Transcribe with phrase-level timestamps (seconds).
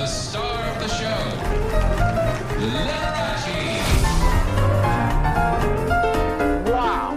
[0.00, 1.20] the star of the show,
[2.56, 3.82] Liberace.
[6.72, 7.14] Wow.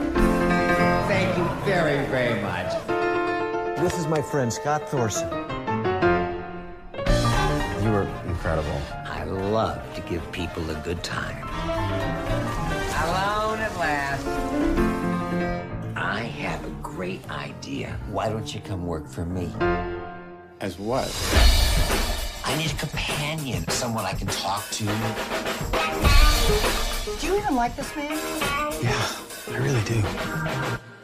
[1.08, 2.74] Thank you very, very much.
[3.80, 5.30] This is my friend Scott Thorson.
[7.82, 8.82] You were incredible.
[9.06, 11.42] I love to give people a good time.
[13.06, 14.28] Alone at last.
[15.96, 17.98] I have a great idea.
[18.12, 19.50] Why don't you come work for me?
[20.60, 21.08] As what?
[22.54, 24.84] I need a companion, someone I can talk to.
[27.20, 28.12] Do you even like this man?
[28.80, 29.16] Yeah,
[29.48, 30.04] I really do.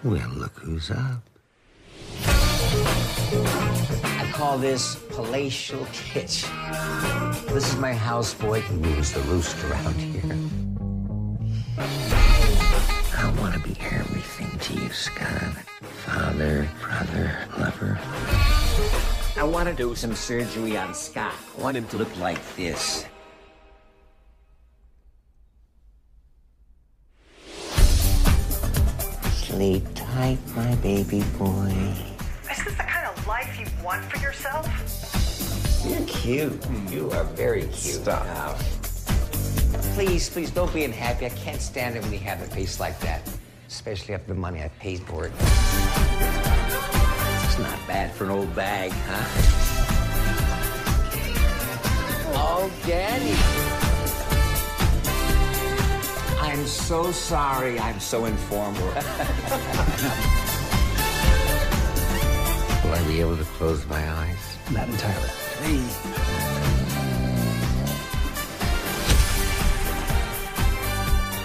[0.03, 1.23] Well, look who's up.
[4.03, 6.45] I call this palatial kitsch.
[7.47, 10.37] This is my houseboy who rules the roost around here.
[13.17, 15.55] I want to be everything to you, Scott.
[16.05, 17.97] Father, brother, lover.
[19.39, 21.33] I want to do some surgery on Scott.
[21.57, 23.05] I want him to look like this.
[29.31, 31.73] Sleep tight, my baby boy.
[32.51, 34.67] Is this the kind of life you want for yourself?
[35.87, 36.61] You're cute.
[36.91, 38.03] You are very cute.
[38.03, 38.25] Stop.
[38.25, 38.57] Now,
[39.95, 41.27] please, please don't be unhappy.
[41.27, 43.21] I can't stand it when you have a face like that,
[43.69, 46.48] especially after the money I paid for it.
[47.59, 49.25] It's not bad for an old bag, huh?
[52.35, 53.35] Oh, Danny.
[56.39, 57.77] I'm so sorry.
[57.77, 58.87] I'm so informal.
[62.85, 64.57] Will I be able to close my eyes?
[64.71, 65.27] Not entirely.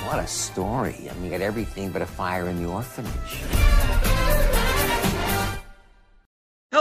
[0.06, 1.10] What a story.
[1.10, 4.62] I mean, you got everything but a fire in the orphanage.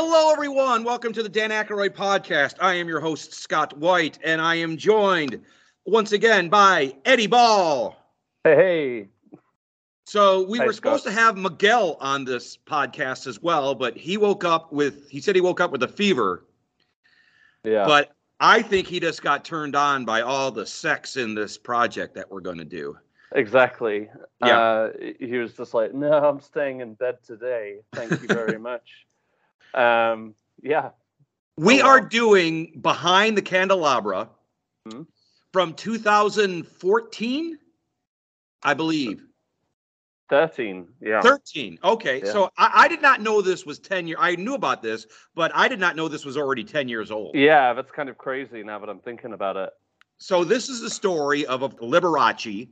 [0.05, 0.83] Hello, everyone.
[0.83, 2.55] Welcome to the Dan Aykroyd podcast.
[2.59, 5.39] I am your host, Scott White, and I am joined
[5.85, 7.95] once again by Eddie Ball.
[8.43, 9.07] Hey, hey.
[10.05, 11.13] So we Hi, were supposed Scott.
[11.13, 15.35] to have Miguel on this podcast as well, but he woke up with, he said
[15.35, 16.43] he woke up with a fever,
[17.63, 17.85] Yeah.
[17.85, 18.11] but
[18.41, 22.29] I think he just got turned on by all the sex in this project that
[22.29, 22.97] we're going to do.
[23.33, 24.09] exactly.
[24.45, 24.59] Yeah.
[24.59, 27.77] Uh, he was just like, no, I'm staying in bed today.
[27.93, 29.05] Thank you very much.
[29.73, 30.91] Um, yeah.
[31.57, 32.07] We Oh, are wow.
[32.07, 34.29] doing Behind the Candelabra
[34.87, 35.07] Mhm.
[35.51, 37.57] from 2014,
[38.63, 39.23] I believe.
[40.29, 40.87] 13.
[40.99, 41.21] Yeah.
[41.21, 41.77] 13.
[41.83, 42.19] Okay.
[42.23, 42.31] Yeah.
[42.31, 44.17] So I, I did not know this was 10 years.
[44.21, 47.35] I knew about this, but I did not know this was already 10 years old.
[47.35, 49.69] Yeah, that's kind of crazy now that I'm thinking about it.
[50.17, 52.69] So this is the story of, of Liberace.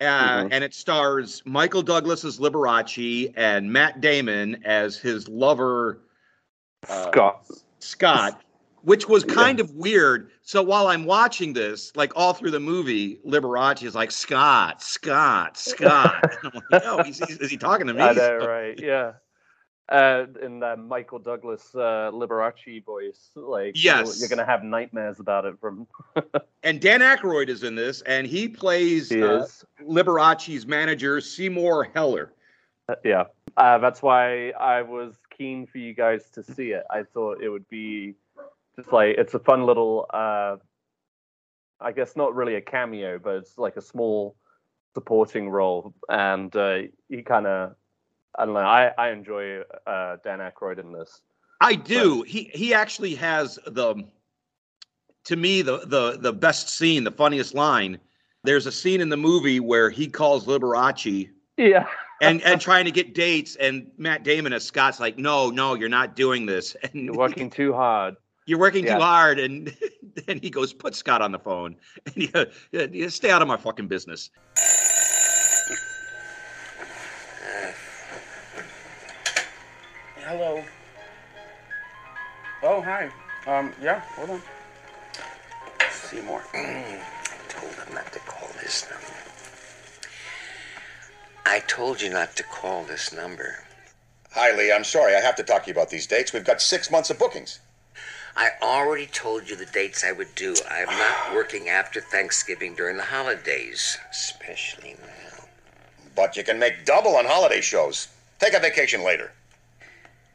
[0.00, 0.48] Uh, Mhm.
[0.52, 6.00] And it stars Michael Douglas as Liberace and Matt Damon as his lover,
[6.86, 7.46] Scott.
[7.78, 8.42] Scott,
[8.82, 10.30] which was kind of weird.
[10.42, 15.56] So while I'm watching this, like all through the movie, Liberace is like, Scott, Scott,
[15.58, 16.24] Scott.
[16.42, 18.00] And I'm like, oh, is, he- is he talking to me?
[18.02, 18.78] I know, right?
[18.78, 19.12] Yeah.
[19.88, 24.20] Uh, in that Michael Douglas uh, Liberace voice, like you're- Yes.
[24.20, 25.86] you're gonna have nightmares about it from.
[26.64, 29.44] And Dan Aykroyd is in this, and he plays He uh.
[29.84, 32.32] Liberace's manager, Seymour Heller.
[33.04, 33.24] Yeah,
[33.56, 36.84] uh, that's why I was keen for you guys to see it.
[36.90, 38.14] I thought it would be
[38.76, 40.56] just like it's a fun little, uh,
[41.80, 44.36] I guess not really a cameo, but it's like a small
[44.94, 47.74] supporting role, and uh, he kind of,
[48.38, 51.20] I don't know, I I enjoy uh, Dan Aykroyd in this.
[51.60, 52.22] I do.
[52.22, 54.04] He he actually has the,
[55.24, 57.98] to me the the the best scene, the funniest line.
[58.44, 61.86] There's a scene in the movie where he calls Liberace Yeah,
[62.22, 65.88] and and trying to get dates, and Matt Damon as Scott's like, no, no, you're
[65.88, 68.16] not doing this, and you're working too hard.
[68.46, 68.94] you're working Yeah.
[68.96, 69.74] too hard, and
[70.26, 73.42] then he goes, put Scott on the phone, and he goes, "Yeah, yeah, stay out
[73.42, 74.30] of my fucking business.
[80.24, 80.62] Hello.
[82.62, 83.10] Oh, hi.
[83.46, 84.42] Um, yeah, hold on.
[85.90, 86.42] Seymour.
[86.54, 87.00] I
[87.48, 89.11] told him not to call this number.
[91.44, 93.64] I told you not to call this number.
[94.32, 94.72] Hi, Lee.
[94.72, 95.14] I'm sorry.
[95.14, 96.32] I have to talk to you about these dates.
[96.32, 97.58] We've got six months of bookings.
[98.34, 100.54] I already told you the dates I would do.
[100.70, 105.44] I'm not working after Thanksgiving during the holidays, especially now.
[106.16, 108.08] But you can make double on holiday shows.
[108.38, 109.32] Take a vacation later.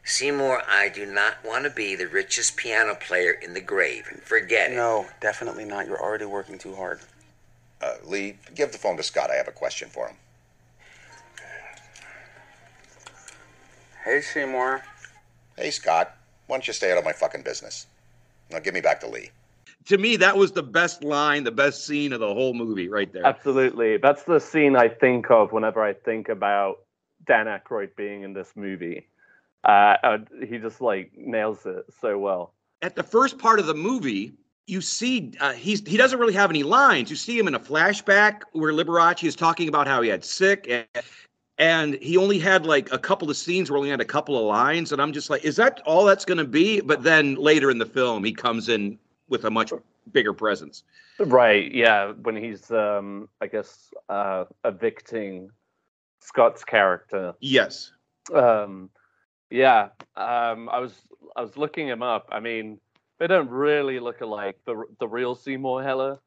[0.04, 4.06] Seymour, I do not want to be the richest piano player in the grave.
[4.24, 4.76] Forget it.
[4.76, 5.88] No, definitely not.
[5.88, 7.00] You're already working too hard.
[7.82, 9.32] Uh, Lee, give the phone to Scott.
[9.32, 10.16] I have a question for him.
[14.08, 14.82] Hey, Seymour.
[15.58, 16.16] Hey, Scott.
[16.46, 17.88] Why don't you stay out of my fucking business?
[18.50, 19.32] Now give me back to Lee.
[19.88, 23.12] to me, that was the best line, the best scene of the whole movie, right
[23.12, 23.26] there.
[23.26, 23.98] Absolutely.
[23.98, 26.84] That's the scene I think of whenever I think about
[27.26, 29.06] Dan Aykroyd being in this movie.
[29.66, 30.18] Uh, uh,
[30.48, 32.54] he just like nails it so well.
[32.82, 34.32] At the first part of the movie,
[34.68, 37.10] you see uh, he's he doesn't really have any lines.
[37.10, 40.66] You see him in a flashback where Liberace is talking about how he had sick
[40.70, 40.86] and,
[41.58, 44.46] and he only had like a couple of scenes where he had a couple of
[44.46, 46.82] lines, and I'm just like, is that all that's going to be?
[46.82, 49.74] But then later in the film, he comes in with a much
[50.12, 50.84] bigger presence.
[51.20, 51.72] Right.
[51.74, 52.14] Yeah.
[52.22, 55.50] When he's, um, I guess, uh, evicting
[56.22, 57.34] Scott's character.
[57.40, 57.92] Yes.
[58.34, 58.90] Um,
[59.50, 59.90] yeah.
[60.16, 60.94] Um, I was
[61.36, 62.30] I was looking him up.
[62.32, 62.80] I mean,
[63.20, 64.58] they don't really look alike.
[64.66, 66.20] The the real Seymour Heller,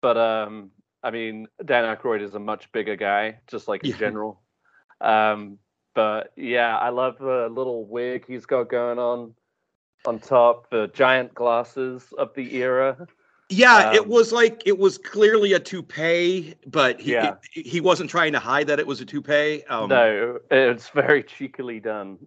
[0.00, 0.70] but um,
[1.02, 4.40] I mean, Dan Aykroyd is a much bigger guy, just like in general.
[5.00, 5.58] Um,
[5.94, 9.34] but yeah, I love the little wig he's got going on
[10.06, 13.06] on top, the giant glasses of the era.
[13.48, 17.34] Yeah, it Um, was like it was clearly a toupee, but he Yeah.
[17.52, 19.62] he, he wasn't trying to hide that it was a toupee.
[19.64, 22.18] Um, no, it's very cheekily done.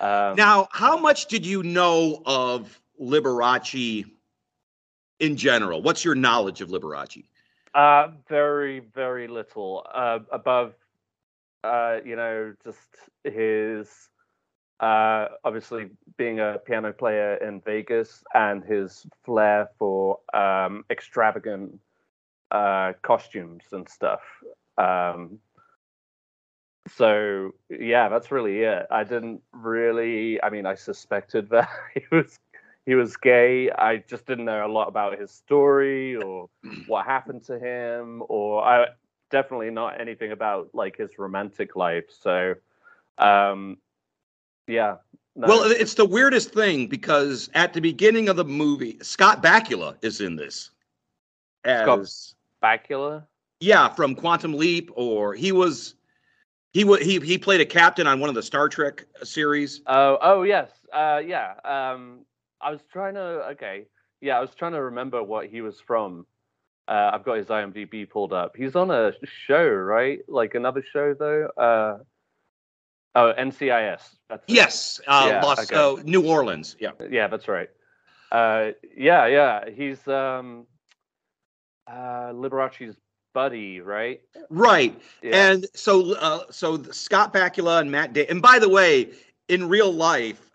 [0.00, 4.10] Um, Now, how much did you know of Liberace
[5.20, 5.82] in general?
[5.82, 7.24] What's your knowledge of Liberace?
[7.74, 9.84] Uh, very, very little.
[9.92, 10.74] Uh, above,
[11.64, 12.88] uh, you know, just
[13.24, 13.90] his,
[14.80, 21.78] uh, obviously being a piano player in Vegas and his flair for um, extravagant
[22.50, 24.22] uh, costumes and stuff.
[24.78, 25.40] Um,
[26.88, 28.86] so yeah, that's really it.
[28.90, 30.42] I didn't really.
[30.42, 32.38] I mean, I suspected that he was
[32.86, 33.70] he was gay.
[33.70, 36.48] I just didn't know a lot about his story or
[36.86, 38.86] what happened to him, or I
[39.30, 42.04] definitely not anything about like his romantic life.
[42.10, 42.54] So,
[43.18, 43.78] um,
[44.66, 44.96] yeah.
[45.34, 49.96] no, Well, it's the weirdest thing because at the beginning of the movie, Scott Bakula
[50.02, 50.70] is in this.
[51.64, 52.06] Scott-
[52.62, 53.26] Bakula.
[53.60, 55.94] yeah, from Quantum Leap, or he was
[56.72, 59.80] he he he played a captain on one of the Star Trek series.
[59.86, 61.54] Oh, oh yes, uh, yeah.
[61.64, 62.26] Um,
[62.64, 63.20] I was trying to.
[63.52, 63.84] Okay,
[64.20, 66.26] yeah, I was trying to remember what he was from.
[66.88, 68.56] Uh, I've got his IMDb pulled up.
[68.56, 69.12] He's on a
[69.46, 70.20] show, right?
[70.28, 71.48] Like another show though.
[71.56, 71.98] Uh,
[73.14, 74.02] oh, NCIS.
[74.28, 74.42] That's.
[74.46, 75.76] Yes, uh, Yeah, Los, okay.
[75.76, 76.76] uh, New Orleans.
[76.80, 76.90] Yeah.
[77.10, 77.70] Yeah, that's right.
[78.32, 79.70] Uh, yeah, yeah.
[79.70, 80.66] He's um,
[81.86, 82.96] uh, Liberace's
[83.32, 84.20] buddy, right?
[84.50, 85.00] Right.
[85.22, 85.50] Yeah.
[85.50, 88.12] And so, uh, so Scott Bakula and Matt.
[88.12, 89.10] Da- and by the way,
[89.48, 90.50] in real life,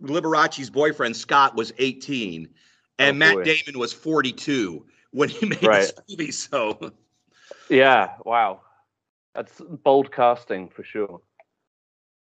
[0.00, 2.48] Liberace's boyfriend Scott was 18,
[2.98, 3.44] and Oh, Matt boy.
[3.44, 5.80] Damon was 42 when he made Right.
[5.80, 6.30] this movie.
[6.32, 6.92] So,
[7.68, 8.14] yeah.
[8.24, 8.60] Wow.
[9.34, 11.20] That's bold casting for sure.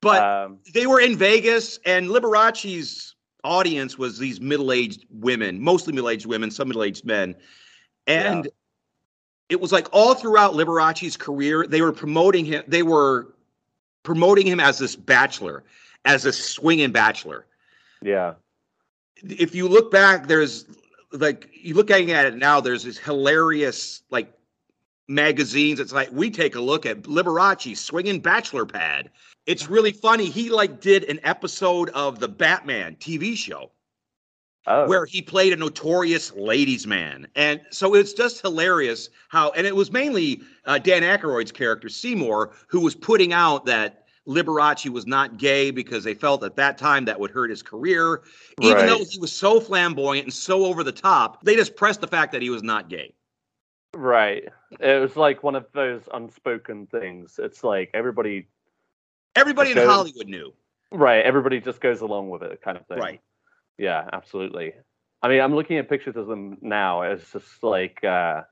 [0.01, 3.15] but um, they were in Vegas, and Liberace's
[3.45, 7.35] audience was these middle-aged women, mostly middle-aged women, some middle-aged men,
[8.07, 8.49] and
[9.49, 12.63] it was like all throughout Liberace's career, they were promoting him.
[12.69, 13.35] They were
[14.05, 15.65] promoting him as this bachelor,
[16.05, 17.47] as a swinging bachelor.
[18.03, 18.35] Yeah.
[19.23, 20.67] If you look back, there's
[21.13, 22.61] like you looking at it now.
[22.61, 24.33] There's this hilarious like
[25.09, 25.81] magazines.
[25.81, 29.11] It's like we take a look at Liberace swinging bachelor pad.
[29.47, 30.27] It's really funny.
[30.27, 33.71] He like did an episode of the Batman TV show
[34.67, 39.51] Oh, where he played a notorious ladies' man, and so it's just hilarious how.
[39.53, 44.89] And it was mainly uh, Dan Aykroyd's character Seymour who was putting out that Liberace
[44.91, 48.23] was not gay because they felt at that time that would hurt his career.
[48.61, 52.07] Even though he was so flamboyant and so over the top, they just pressed the
[52.07, 53.15] fact that he was not gay.
[53.95, 54.49] Right.
[54.79, 57.41] It was like one of those unspoken things.
[57.43, 58.47] It's like everybody,
[59.37, 59.87] Everybody in Okay.
[59.87, 60.53] Hollywood knew.
[60.93, 61.25] right?
[61.25, 62.99] Everybody just goes along with it, kind of thing.
[62.99, 63.21] Right.
[63.79, 64.75] Yeah, absolutely.
[65.23, 67.03] I mean, I'm looking at pictures of them now.
[67.03, 68.43] It's just like, uh,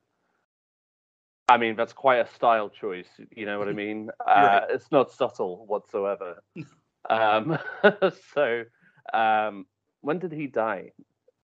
[1.48, 3.08] I mean, that's quite a style choice.
[3.34, 4.10] You know what I mean?
[4.26, 4.62] Uh, Right.
[4.70, 6.42] It's not subtle whatsoever.
[7.10, 7.58] um,
[8.34, 8.64] so,
[9.12, 9.66] um,
[10.02, 10.92] when did he die?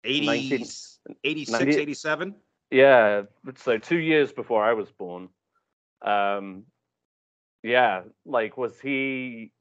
[0.03, 0.67] 80, 19
[1.23, 2.35] 86, 90 87?
[2.71, 3.23] Yeah,
[3.55, 5.29] so two years before I was born.
[6.01, 6.63] Um,
[7.63, 9.51] yeah, like was he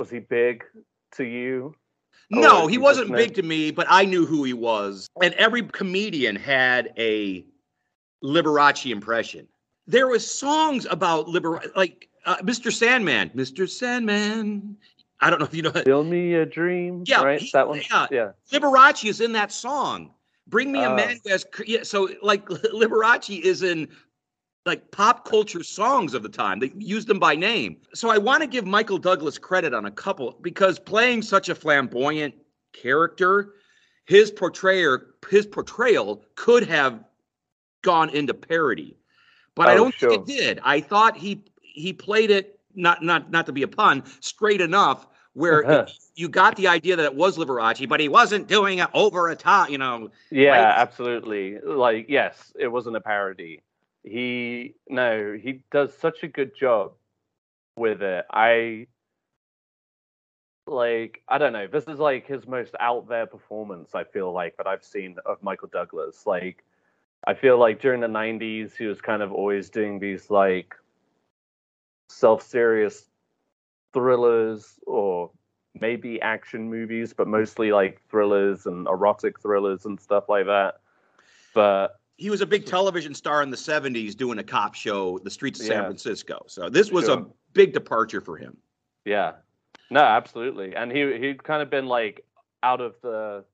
[0.00, 0.64] was he big
[1.12, 1.74] to you?
[2.30, 5.06] No, Or he wasn't big to me, but I knew who he was.
[5.22, 7.46] And every comedian had a
[8.24, 9.46] Liberace impression.
[9.86, 12.72] There was songs about Liberace, like uh, Mr.
[12.72, 13.68] Sandman, Mr.
[13.68, 14.76] Sandman.
[15.20, 15.70] I don't know if you know.
[15.72, 17.04] Fill me a dream.
[17.06, 17.40] Yeah, right.
[17.40, 17.82] he- that one.
[17.90, 18.06] yeah.
[18.10, 18.30] yeah.
[18.50, 20.10] Liberace is in that song.
[20.46, 20.96] Bring me a Oh.
[20.96, 23.88] man who has, yeah, so like Liberace is in
[24.66, 26.58] like pop culture songs of the time.
[26.58, 27.76] They used them by name.
[27.92, 31.54] So I want to give Michael Douglas credit on a couple because playing such a
[31.54, 32.34] flamboyant
[32.72, 33.54] character,
[34.06, 37.04] his portrayer his portrayal could have
[37.84, 38.96] gone into parody,
[39.54, 40.10] but I Oh, don't sure.
[40.10, 40.60] think it did.
[40.64, 45.06] I thought he he played it not not not to be a pun straight enough
[45.34, 45.86] where Uh-huh.
[46.16, 49.36] you got the idea that it was Liberace, but he wasn't doing it over a
[49.36, 49.70] top.
[49.70, 50.78] You know, Yeah, Right?
[50.78, 51.60] absolutely.
[51.60, 53.62] Like, yes, it wasn't a parody.
[54.02, 56.92] He no, he does such a good job
[57.76, 58.24] with it.
[58.30, 58.86] I
[60.66, 61.66] like I don't know.
[61.66, 63.94] This is like his most out there performance.
[63.94, 66.26] I feel like that I've seen of Michael Douglas.
[66.26, 66.64] Like,
[67.26, 70.74] I feel like during the '90s, he was kind of always doing these like
[72.08, 73.08] self-serious
[73.92, 75.30] thrillers or
[75.80, 80.80] maybe action movies, but mostly like thrillers and erotic thrillers and stuff like that.
[81.54, 85.30] But he was a big television star in the 70s doing a cop show, The
[85.30, 86.44] Streets of San Francisco.
[86.46, 88.56] So this was a big departure for him.
[89.04, 89.32] yeah,
[89.90, 90.74] no, absolutely.
[90.74, 92.24] And he he'd kind of been like
[92.62, 93.44] out of the,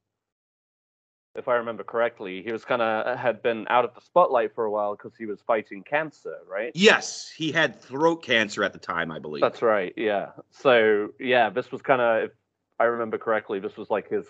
[1.34, 4.64] if I remember correctly, he was kind of had been out of the spotlight for
[4.64, 6.72] a while because he was fighting cancer, right?
[6.74, 9.40] Yes, he had throat cancer at the time, I believe.
[9.40, 9.92] That's right.
[9.96, 10.30] Yeah.
[10.50, 12.30] So yeah, this was kind of, if
[12.78, 14.26] I remember correctly, this was like his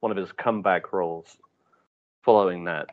[0.00, 1.36] one of his comeback roles.
[2.22, 2.90] Following that,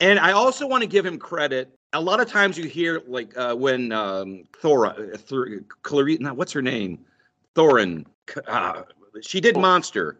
[0.00, 1.78] And I also want to give him credit.
[1.92, 5.48] A lot of times you hear like uh, when um, Thora, uh, Thor,
[5.82, 7.04] Clarice, no, what's her name?
[7.54, 8.06] Thorin.
[8.46, 8.84] Uh,
[9.20, 10.18] she did Monster.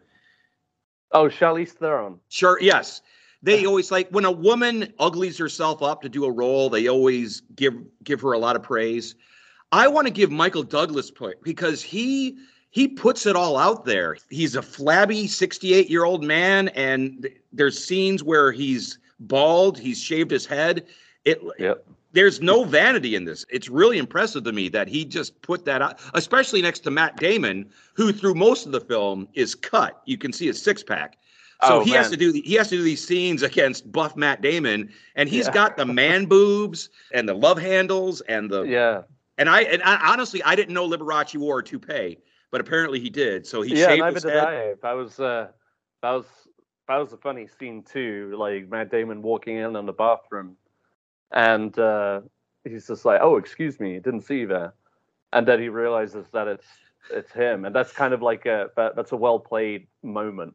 [1.13, 2.19] Oh, Charlize Theron.
[2.29, 3.03] Sure, yes.
[3.43, 7.43] They always like when a woman uglies herself up to do a role, they always
[7.55, 9.15] give give her a lot of praise.
[9.71, 12.39] I want to give Michael Douglas point because he
[12.71, 14.17] he puts it all out there.
[14.29, 20.45] He's a flabby 68-year-old man and th- there's scenes where he's bald, he's shaved his
[20.45, 20.87] head.
[21.25, 21.87] It Yep.
[22.13, 23.45] There's no vanity in this.
[23.51, 27.17] It's really impressive to me that he just put that out, especially next to Matt
[27.19, 30.01] Damon, who through most of the film is cut.
[30.07, 31.19] You can see his six pack.
[31.65, 34.41] So Oh, he has to do he has to do these scenes against buff Matt
[34.43, 35.53] Damon, and he's Yeah.
[35.53, 39.03] got the man boobs and the love handles and the Yeah.
[39.39, 42.19] and I and I, honestly I didn't know Liberace wore a toupee,
[42.53, 43.45] but apparently he did.
[43.45, 44.45] So he yeah, shaved neither his did head.
[44.47, 44.75] I.
[44.83, 45.49] That was uh,
[46.03, 46.27] that was
[46.87, 48.35] that was a funny scene too.
[48.39, 50.57] Like Matt Damon walking in on the bathroom,
[51.33, 52.21] and uh,
[52.65, 54.75] he's just like, "Oh, excuse me, didn't see you there,"
[55.33, 56.67] and then he realizes that it's
[57.11, 60.55] it's him, and that's kind of like a that, that's a well played moment.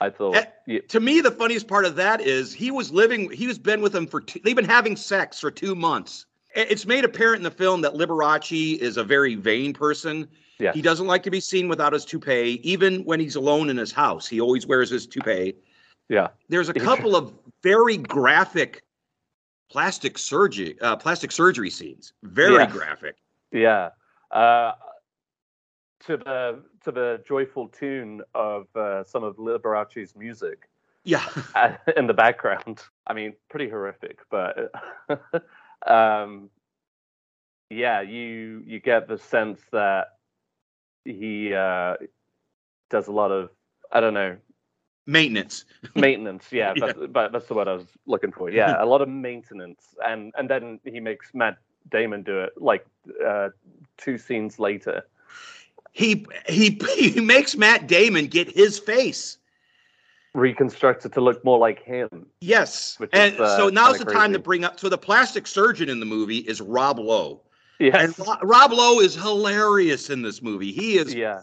[0.00, 0.36] I thought.
[0.36, 3.30] Eh, Yeah, To me, the funniest part of that is he was living.
[3.30, 4.20] He was been with him for.
[4.20, 6.26] Two, they've been having sex for two months.
[6.54, 10.26] It's made apparent in the film that Liberace is a very vain person.
[10.58, 13.76] yeah, He doesn't like to be seen without his toupee, even when he's alone in
[13.76, 14.26] his house.
[14.26, 15.54] He always wears his toupee.
[16.08, 17.32] yeah, There's a couple of
[17.62, 18.82] very graphic
[19.70, 22.12] plastic surgery, uh, plastic surgery scenes.
[22.22, 22.72] Very Yes.
[22.72, 23.16] graphic.
[23.52, 23.90] yeah.
[24.30, 24.72] Uh,
[26.06, 30.68] to the to the joyful tune of uh, some of Liberace's music.
[31.04, 31.26] Yeah.
[31.54, 32.82] uh, in the background.
[33.06, 34.70] I mean, pretty horrific, but
[35.86, 36.50] um,
[37.70, 40.08] yeah, you you get the sense that
[41.04, 41.96] he uh,
[42.88, 43.50] does a lot of
[43.92, 44.36] I don't know
[45.10, 45.64] Maintenance.
[45.96, 46.46] maintenance.
[46.52, 46.86] Yeah, Yeah.
[46.86, 48.48] That's, but that's the word I was looking for.
[48.48, 51.58] Yeah, a lot of maintenance, and and then he makes Matt
[51.90, 52.86] Damon do it like
[53.26, 53.48] uh,
[53.98, 55.02] two scenes later.
[55.92, 59.38] He he he makes Matt Damon get his face.
[60.32, 62.26] Reconstructed to look more like him.
[62.40, 62.96] Yes.
[63.12, 64.78] And is, uh, so now's the kinda time to bring up.
[64.78, 67.40] So the plastic surgeon in the movie is Rob Lowe.
[67.80, 68.16] Yes.
[68.16, 70.70] And Rob Lowe is hilarious in this movie.
[70.70, 71.12] He is.
[71.12, 71.40] Yeah.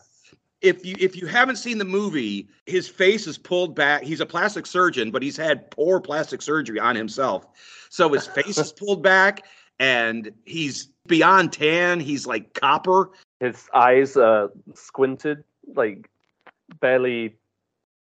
[0.61, 4.03] If you if you haven't seen the movie, his face is pulled back.
[4.03, 7.45] He's a plastic surgeon, but he's had poor plastic surgery on himself.
[7.89, 9.45] So his face is pulled back,
[9.79, 11.99] and he's beyond tan.
[11.99, 13.11] He's like copper.
[13.39, 15.43] his eyes are squinted,
[15.75, 16.09] like
[16.79, 17.35] barely,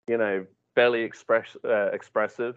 [0.06, 2.56] you know, barely express uh, expressive.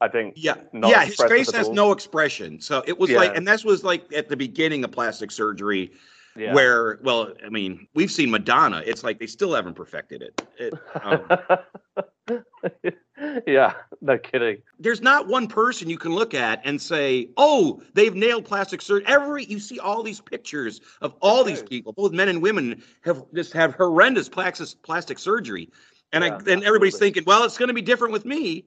[0.00, 0.34] I think.
[0.36, 1.04] Yeah, yeah.
[1.04, 2.60] His face has no expression.
[2.60, 5.92] So it was like, and this was like at the beginning of plastic surgery.
[6.36, 6.54] Yeah.
[6.54, 10.74] where well i mean we've seen madonna it's like they still haven't perfected it, it
[11.02, 11.26] um,
[13.46, 14.62] yeah, no kidding.
[14.78, 19.04] there's not one person you can look at and say oh they've nailed plastic surgery
[19.08, 23.24] every you see all these pictures of all these people both men and women have
[23.34, 25.68] just have horrendous plastic plastic surgery
[26.12, 28.64] and Yeah, i and everybody's thinking well it's going to be different with me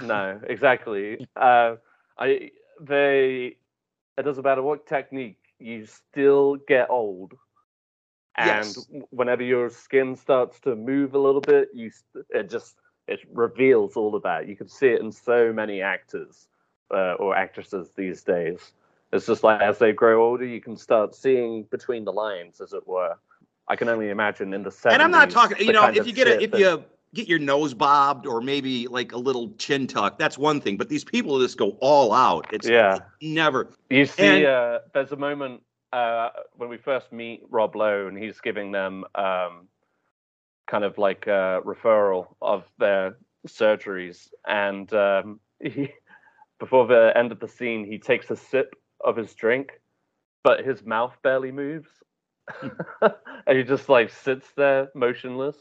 [0.00, 1.26] No, exactly.
[1.36, 1.76] Uh,
[2.18, 2.50] I
[2.80, 3.56] they.
[4.16, 7.34] It doesn't matter what technique, you still get old.
[8.36, 8.88] And Yes.
[9.10, 11.90] whenever your skin starts to move a little bit, you
[12.30, 12.76] it just
[13.06, 14.48] it reveals all of that.
[14.48, 16.48] You can see it in so many actors
[16.94, 18.72] uh, or actresses these days.
[19.12, 22.72] It's just like as they grow older, you can start seeing between the lines, as
[22.72, 23.16] it were.
[23.68, 24.92] I can only imagine in the 70s.
[24.94, 27.38] and i'm not talking, you know, if you get a if that- you get your
[27.38, 30.18] nose bobbed or maybe like a little chin tuck.
[30.18, 30.76] That's one thing.
[30.76, 32.46] But these people just go all out.
[32.52, 32.98] It's Yeah.
[33.20, 33.70] never.
[33.88, 35.62] You see, And- uh, there's a moment
[35.92, 39.66] uh, when we first meet Rob Lowe, and he's giving them um,
[40.68, 43.16] kind of like a referral of their
[43.48, 45.92] surgeries, and um, he,
[46.60, 49.80] before the end of the scene, he takes a sip of his drink,
[50.44, 51.88] but his mouth barely moves,
[52.62, 55.56] and he just like sits there motionless.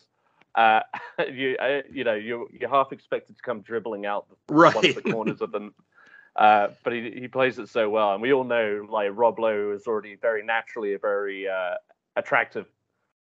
[0.56, 0.82] Uh,
[1.32, 4.75] you, uh, you know, you you're half expected to come dribbling out the Right.
[4.75, 5.74] one of the corners of them.
[6.36, 9.72] uh, but he he plays it so well, and we all know like Rob Lowe
[9.72, 11.75] is already very naturally a very uh,
[12.15, 12.65] attractive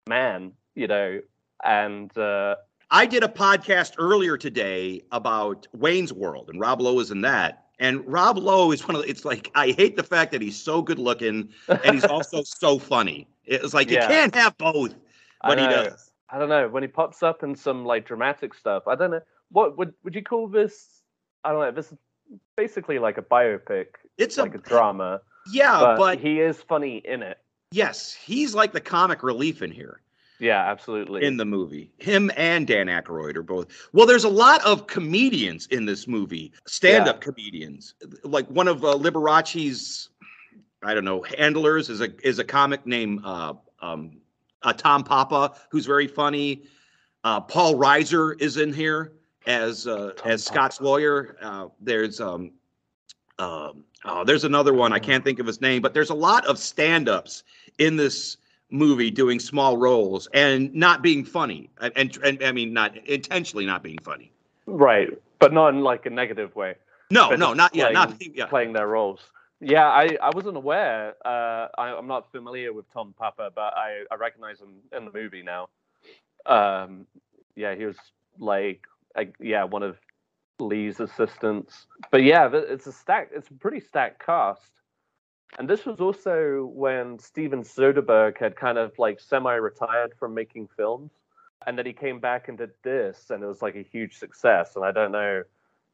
[0.09, 1.21] man, you know,
[1.65, 2.57] and uh,
[2.91, 7.59] I did a podcast earlier today about Wayne's World, and Rob Lowe is in that.
[7.79, 10.61] And Rob Lowe is one of the, it's like I hate the fact that he's
[10.61, 13.27] so good looking and he's also so funny.
[13.45, 14.03] It's like Yeah.
[14.03, 14.95] you can't have both,
[15.43, 16.12] but he does.
[16.33, 18.85] I don't know when he pops up in some like dramatic stuff.
[18.89, 19.21] I don't know
[19.51, 21.03] what would would you call this?
[21.45, 21.71] I don't know.
[21.71, 21.99] This is
[22.57, 23.87] basically like a biopic.
[24.17, 25.21] It's like a, a drama,
[25.51, 27.39] yeah, but, but, he is funny in it.
[27.71, 30.01] yes, he's like the comic relief in here.
[30.41, 31.25] Yeah, absolutely.
[31.25, 31.93] in the movie.
[31.99, 33.69] Him and Dan Aykroyd are both.
[33.93, 37.95] Well, there's a lot of comedians in this movie, stand-up comedians.
[38.25, 40.09] Like one of uh, Liberace's,
[40.83, 44.22] I don't know, handlers is a is a comic named uh, um,
[44.65, 46.63] uh, Tom Papa, who's very funny.
[47.25, 49.13] Uh, Paul Reiser is in here
[49.47, 51.37] as uh, as Scott's lawyer.
[51.41, 52.53] Uh, there's um,
[53.39, 56.45] um, oh, there's another one I can't think of his name, but there's a lot
[56.47, 57.45] of stand-ups
[57.79, 58.37] in this
[58.71, 63.67] movie doing small roles and not being funny and, and, and I mean not intentionally
[63.67, 64.33] not being funny.
[64.67, 66.75] right, but not in like a negative way.
[67.11, 68.47] No, But no, not yeah, playing- not yeah.
[68.47, 69.21] playing their roles.
[69.65, 71.15] Yeah, I, I wasn't aware.
[71.25, 75.13] Uh, I, I'm not familiar with Tom Papa, but I, I recognize him in the
[75.13, 75.69] movie now.
[76.47, 77.07] Um,
[77.55, 77.97] yeah, he was
[78.41, 79.99] like, I, yeah, one of
[80.59, 81.87] Lee's assistants.
[82.11, 83.31] But yeah, it's a stack.
[83.33, 84.73] It's a pretty stacked cast.
[85.59, 91.13] And this was also when Steven Soderbergh had kind of like semi-retired from making films,
[91.67, 94.75] and then he came back and did this, and it was like a huge success.
[94.75, 95.43] And I don't know,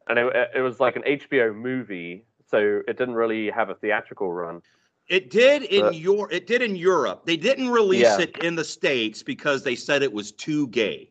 [0.08, 4.32] and it, it was like an HBO movie, so it didn't really have a theatrical
[4.32, 4.62] run.
[5.08, 7.24] It did in But- your it did in Europe.
[7.24, 8.20] They didn't release Yeah.
[8.20, 11.10] it in the states because they said it was too gay.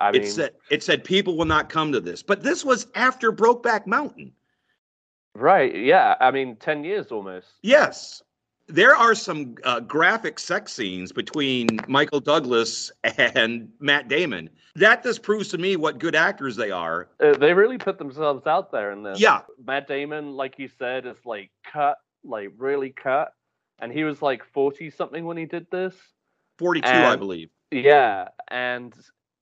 [0.00, 2.22] I mean, it said it said people will not come to this.
[2.22, 4.32] But this was after Brokeback Mountain.
[5.36, 5.74] right?
[5.74, 7.48] Yeah, I mean, ten years almost.
[7.62, 8.22] Yes.
[8.66, 14.48] There are some uh, graphic sex scenes between Michael Douglas and Matt Damon.
[14.74, 17.08] That just proves to me what good actors they are.
[17.20, 19.20] Uh, they really put themselves out there in this.
[19.20, 19.42] Yeah.
[19.64, 23.34] Matt Damon, like you said, is like cut, like really cut,
[23.80, 25.94] and he was like forty something when he did this.
[26.58, 27.50] 42, I believe.
[27.70, 28.94] Yeah, and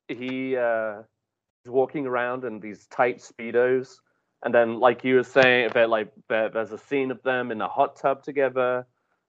[0.08, 1.00] he uh,
[1.64, 3.96] is walking around in these tight speedos,
[4.44, 7.68] and then like you were saying about like there's a scene of them in a
[7.68, 8.86] hot tub together,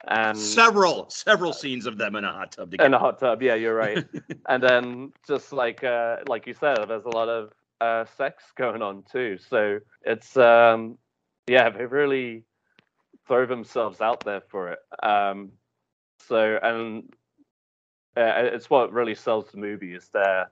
[0.07, 2.87] and several, several scenes of them in a hot tub together.
[2.87, 3.41] in a hot tub.
[3.41, 4.05] Yeah, you're right.
[4.49, 8.81] and then just like uh, like you said, there's a lot of uh, sex going
[8.81, 9.37] on too.
[9.37, 10.97] So it's um,
[11.47, 12.43] yeah, they really
[13.27, 14.79] throw themselves out there for it.
[15.01, 15.51] Um,
[16.27, 17.13] so and
[18.17, 20.49] uh, it's what really sells the movie is their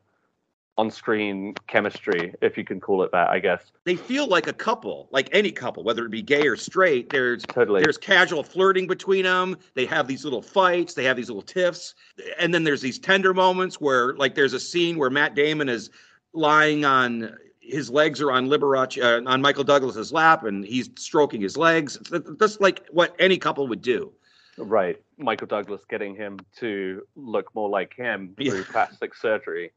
[0.81, 3.29] on-screen chemistry, if you can call it that.
[3.29, 6.55] I guess they feel like a couple, like any couple, whether it be gay or
[6.57, 7.11] straight.
[7.11, 7.83] There's totally.
[7.83, 9.57] there's casual flirting between them.
[9.75, 10.95] They have these little fights.
[10.95, 11.93] They have these little tiffs,
[12.39, 15.91] and then there's these tender moments where, like, there's a scene where Matt Damon is
[16.33, 21.41] lying on his legs are on Liberace uh, on Michael Douglas's lap, and he's stroking
[21.41, 21.99] his legs.
[22.09, 24.11] That's like what any couple would do.
[24.57, 24.99] Right.
[25.17, 28.51] Michael Douglas getting him to look more like him Yeah.
[28.51, 29.71] through plastic surgery.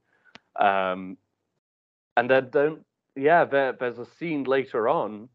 [0.56, 1.16] Um,
[2.16, 2.84] and then don't,
[3.16, 5.28] yeah, there, there's a scene later on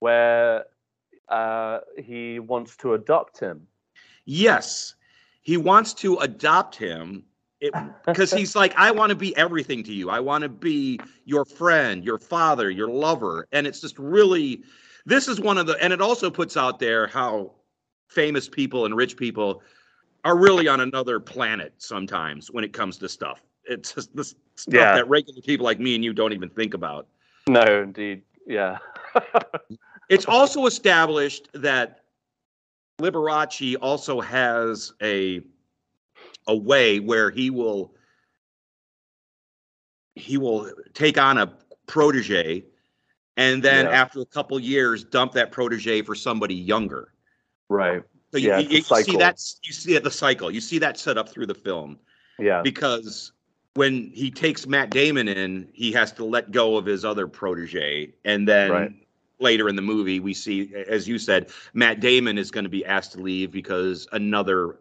[0.00, 0.64] where
[1.28, 3.66] uh, he wants to adopt him.
[4.24, 4.94] Yes,
[5.42, 7.24] he wants to adopt him
[8.06, 10.10] because he's like, I want to be everything to you.
[10.10, 13.48] I want to be your friend, your father, your lover.
[13.52, 14.62] And it's just really,
[15.06, 17.52] this is one of the, and it also puts out there how
[18.08, 19.62] famous people and rich people
[20.24, 23.40] are really on another planet sometimes when it comes to stuff.
[23.64, 24.94] It's just this stuff Yeah.
[24.96, 27.06] that regular people like me and you don't even think about.
[27.48, 28.22] No, indeed.
[28.46, 28.78] Yeah.
[30.08, 32.00] It's also established that
[33.00, 35.40] Liberace also has a
[36.48, 37.94] a way where he will
[40.16, 42.64] he will take on a protege
[43.38, 43.92] and then Yeah.
[43.92, 47.14] after a couple years dump that protege for somebody younger.
[47.70, 48.02] right.
[48.32, 50.50] So you, Yeah, you, you see that's you see the cycle.
[50.50, 51.98] You see that set up through the film
[52.38, 52.60] Yeah.
[52.62, 53.32] because
[53.74, 58.12] when he takes Matt Damon in, he has to let go of his other protege,
[58.24, 58.92] and then Right.
[59.38, 62.84] later in the movie, we see, as you said, Matt Damon is going to be
[62.84, 64.76] asked to leave because another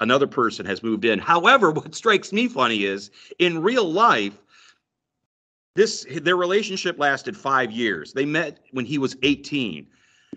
[0.00, 1.18] another person has moved in.
[1.18, 4.38] However, what strikes me funny is in real life,
[5.74, 8.12] this their relationship lasted five years.
[8.12, 9.86] They met when he was 18.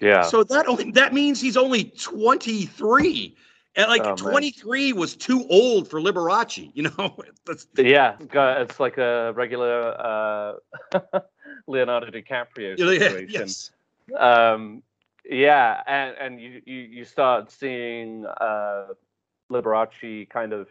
[0.02, 0.22] Yeah.
[0.22, 3.36] So that only that means he's only 23.
[3.76, 4.16] And like Oh, man.
[4.18, 7.18] 23 was too old for Liberace, you know?
[7.46, 10.60] That's, yeah, it's like a regular
[10.94, 11.00] uh,
[11.68, 13.28] Leonardo DiCaprio yeah, situation.
[13.30, 13.72] yes.
[14.18, 14.84] Um,
[15.26, 18.88] yeah, and and you, you you start seeing uh,
[19.50, 20.68] Liberace kind of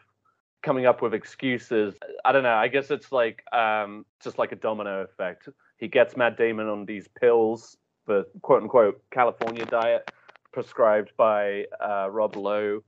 [0.62, 1.94] coming up with excuses.
[2.24, 2.54] I don't know.
[2.54, 5.48] I guess it's like um, just like a domino effect.
[5.78, 10.10] He gets Matt Damon on these pills, the quote unquote California diet
[10.52, 12.82] prescribed by uh, Rob Lowe,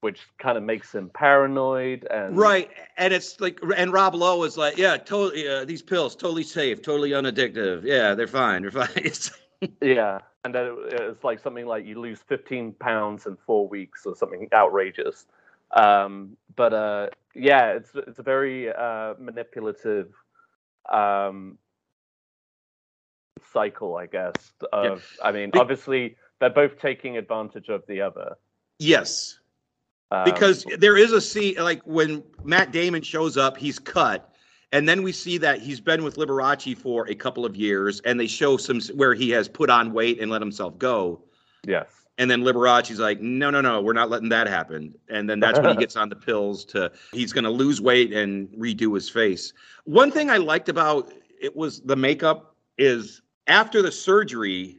[0.00, 2.70] which kind of makes him paranoid and Right.
[2.96, 6.82] And it's like, and Rob Lowe is like, yeah, totally, uh, these pills, totally safe,
[6.82, 7.82] totally unaddictive.
[7.84, 8.62] Yeah, they're fine.
[8.62, 9.10] They're fine.
[9.80, 14.06] Yeah, and then it- it's like something like you lose 15 pounds in four weeks
[14.06, 15.26] or something outrageous.
[15.72, 20.12] Um, but uh, yeah, it's it's a very uh, manipulative
[20.90, 21.58] um,
[23.52, 24.34] cycle, I guess.
[24.72, 28.36] Of I mean, obviously they're both taking advantage of the other.
[28.78, 29.38] yes.
[30.10, 34.34] Um, because there is a scene like when Matt Damon shows up, he's cut,
[34.72, 38.18] and then we see that he's been with Liberace for a couple of years, and
[38.18, 41.22] they show some where he has put on weight and let himself go,
[41.66, 45.40] yes, and then Liberace's like, no, no, no, we're not letting that happen, and then
[45.40, 48.94] that's when he gets on the pills to he's going to lose weight and redo
[48.94, 49.52] his face.
[49.84, 54.78] One thing I liked about it was the makeup is after the surgery.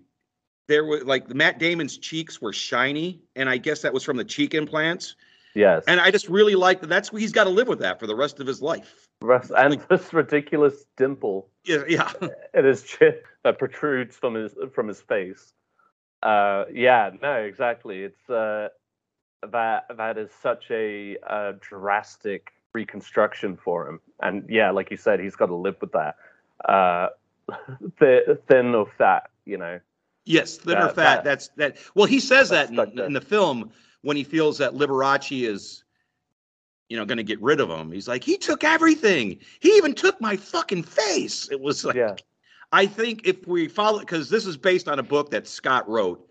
[0.69, 4.23] There was like Matt Damon's cheeks were shiny, and I guess that was from the
[4.23, 5.15] cheek implants.
[5.55, 6.87] yes, And I just really like that.
[6.87, 9.07] That's he's got to live with that for the rest of his life.
[9.23, 12.11] Rest- and this ridiculous dimple Yeah, yeah.
[12.53, 15.53] in his chin that protrudes from his from his face.
[16.21, 18.03] Uh, yeah, no, exactly.
[18.03, 18.69] It's uh,
[19.51, 25.19] that that is such a, uh drastic reconstruction for him, and yeah, like you said,
[25.19, 26.15] he's got to live with that.
[26.63, 27.07] Uh,
[27.99, 29.79] th- thin or fat, you know.
[30.25, 30.95] Yes, or That- fat.
[30.95, 31.77] that- that's that.
[31.95, 35.83] Well, he says that in, in the film when he feels that Liberace is,
[36.89, 37.91] you know, going to get rid of him.
[37.91, 39.39] He's like, he took everything.
[39.59, 41.49] He even took my fucking face.
[41.51, 42.15] It was like, Yeah,
[42.71, 46.25] I think if we follow, because this is based on a book that Scott wrote.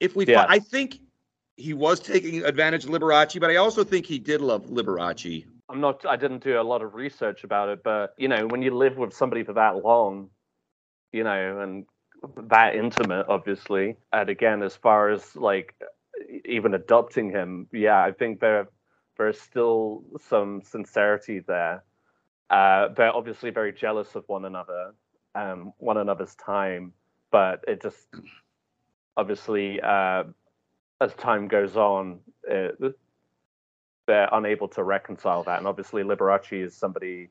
[0.00, 0.44] If we, Yeah.
[0.48, 1.00] I think
[1.56, 5.46] he was taking advantage of Liberace, but I also think he did love Liberace.
[5.68, 6.04] I'm not.
[6.06, 8.96] I didn't do a lot of research about it, but you know, when you live
[8.98, 10.30] with somebody for that long,
[11.12, 11.86] you know, and
[12.48, 15.74] that intimate, obviously, and again, as far as like
[16.44, 18.68] even adopting him, yeah, I think there
[19.16, 21.82] there's still some sincerity there.
[22.50, 24.94] Uh, they're obviously very jealous of one another,
[25.34, 26.92] um, one another's time,
[27.30, 28.06] but it just
[29.16, 30.24] obviously uh,
[31.00, 32.76] as time goes on, it,
[34.06, 35.58] they're unable to reconcile that.
[35.58, 37.28] And obviously, Liberace is somebody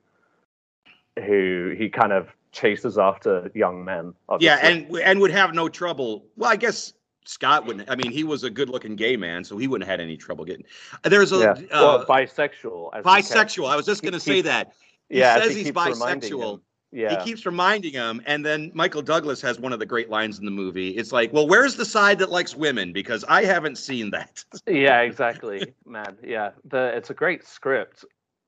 [1.25, 4.13] who he kind of chases after young men.
[4.39, 6.25] Yeah, and and would have no trouble.
[6.37, 6.93] Well, I guess
[7.25, 7.89] Scott wouldn't.
[7.89, 10.45] I mean, he was a good-looking gay man, so he wouldn't have had any trouble
[10.45, 10.65] getting.
[11.03, 11.51] There's a yeah.
[11.77, 12.91] uh, well, bisexual.
[12.93, 13.69] as bisexual.
[13.69, 14.73] I was just going to say keeps- that.
[15.09, 16.61] He yeah, says he he's bisexual.
[16.91, 20.39] Yeah, He keeps reminding him, and then Michael Douglas has one of the great lines
[20.39, 20.91] in the movie.
[20.91, 24.45] It's like, "Well, where's the side that likes women?" Because I haven't seen that.
[24.65, 26.15] yeah, exactly, man.
[26.23, 28.05] Yeah, the it's a great script,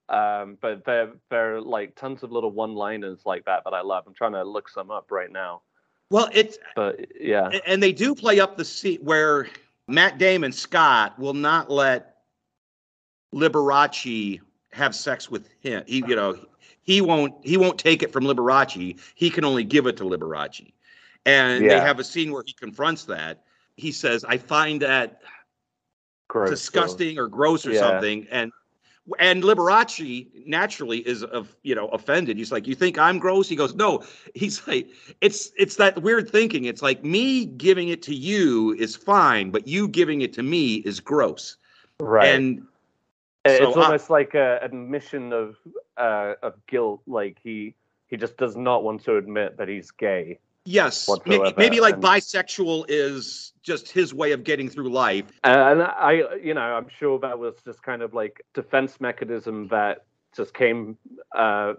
[0.10, 4.04] um, but there there are like tons of little one-liners like that that I love.
[4.08, 5.62] I'm trying to look some up right now,
[6.10, 9.48] Well, it's but yeah, and they do play up the scene where
[9.88, 12.18] Matt Damon Scott will not let
[13.34, 14.40] Liberace
[14.72, 15.84] have sex with him.
[15.88, 16.38] He, you know,
[16.84, 19.00] he won't he won't take it from Liberace.
[19.16, 20.72] He can only give it to Liberace.
[21.26, 23.44] And they have a scene where he confronts that.
[23.76, 25.22] He says, "I find that
[26.30, 26.50] gross.
[26.50, 27.80] disgusting or gross or Yeah.
[27.80, 28.52] something." And
[29.20, 32.38] and Liberace naturally is of you know offended.
[32.38, 34.04] He's like, "You think I'm gross?" He goes, "No."
[34.36, 34.88] He's like,
[35.22, 36.66] "It's it's that weird thinking.
[36.66, 40.76] It's like me giving it to you is fine, but you giving it to me
[40.78, 41.58] is gross."
[42.00, 42.28] right?
[42.28, 42.60] And
[43.46, 45.56] It- So it's I- almost like a admission of
[45.98, 47.02] uh, of guilt.
[47.08, 47.76] Like he
[48.08, 50.40] he just does not want to admit that he's gay.
[50.68, 55.26] Yes, maybe, maybe like and- bisexual is just his way of getting through life.
[55.44, 60.06] And I, you know, I'm sure that was just kind of like defense mechanism that
[60.36, 60.98] just came
[61.36, 61.74] uh,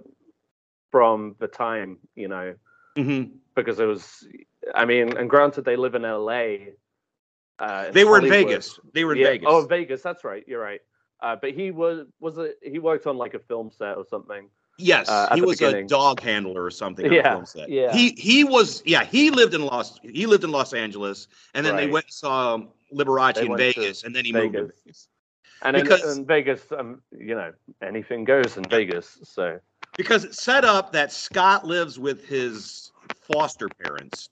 [0.91, 2.55] from the time, you know,
[2.97, 3.23] hmm
[3.55, 4.27] because it was.
[4.75, 6.75] I mean, and granted, they live in L.A.
[7.59, 8.79] Uh, in They were in Vegas.
[8.93, 9.29] They were in Yeah.
[9.29, 9.49] Vegas.
[9.51, 10.03] Oh, Vegas.
[10.03, 10.45] That's right.
[10.47, 10.81] You're right.
[11.21, 14.49] Uh, but he was was a, he worked on like a film set or something.
[14.79, 15.85] Yes, uh, he was beginning.
[15.87, 17.07] a dog handler or something.
[17.07, 17.69] on Yeah, the film set.
[17.69, 17.93] yeah.
[17.93, 21.75] He he was yeah he lived in Los he lived in Los Angeles and then
[21.77, 24.81] they went and saw um, Liberace They in Vegas and then he moved to Vegas.
[24.85, 25.09] Vegas.
[25.63, 29.19] And in, Because- in Vegas, um, you know, anything goes in Vegas.
[29.25, 29.59] So
[29.97, 32.93] because it's set up that Scott lives with his
[33.33, 34.29] foster parents,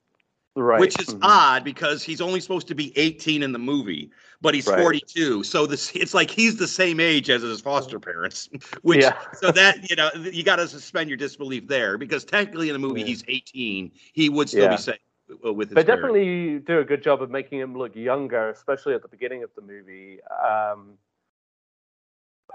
[0.57, 1.19] right, which is mhm.
[1.23, 4.81] odd because he's only supposed to be 18 in the movie, but he's Right.
[4.81, 5.43] 42.
[5.45, 8.49] So this it's like he's the same age as his foster parents,
[8.83, 9.17] which Yeah.
[9.35, 12.79] so that you know you got to suspend your disbelief there because technically in the
[12.79, 13.07] movie Yeah.
[13.07, 13.93] he's 18.
[14.13, 14.71] He would still Yeah.
[14.71, 14.99] be safe
[15.45, 16.03] uh, with his They parents.
[16.03, 19.51] definitely do a good job of making him look younger, especially at the beginning of
[19.55, 20.21] the movie.
[20.25, 20.99] Um,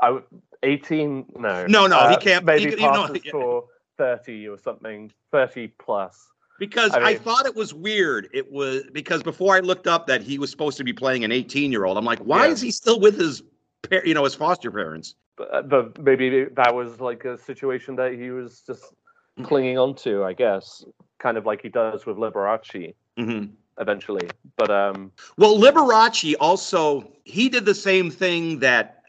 [0.02, 0.24] I w-
[0.64, 4.58] 18, no, No, no, he Uh, can't- Maybe you- you know, passes for 30 or
[4.58, 6.32] something, 30 plus.
[6.62, 8.30] Because I I, thought it was weird.
[8.34, 11.32] It was because before I looked up that he was supposed to be playing an
[11.32, 12.52] 18 year old, I'm like, why Yeah.
[12.52, 13.41] is he still with his,
[13.89, 15.15] par- you know, his foster parents?
[15.38, 18.93] But, uh, but maybe that was like a situation that he was just
[19.41, 20.86] clinging on to, I guess,
[21.17, 23.45] kind of like he does with Liberace hmm
[23.80, 24.30] eventually.
[24.56, 29.06] But um, Well, Liberace also he did the same thing that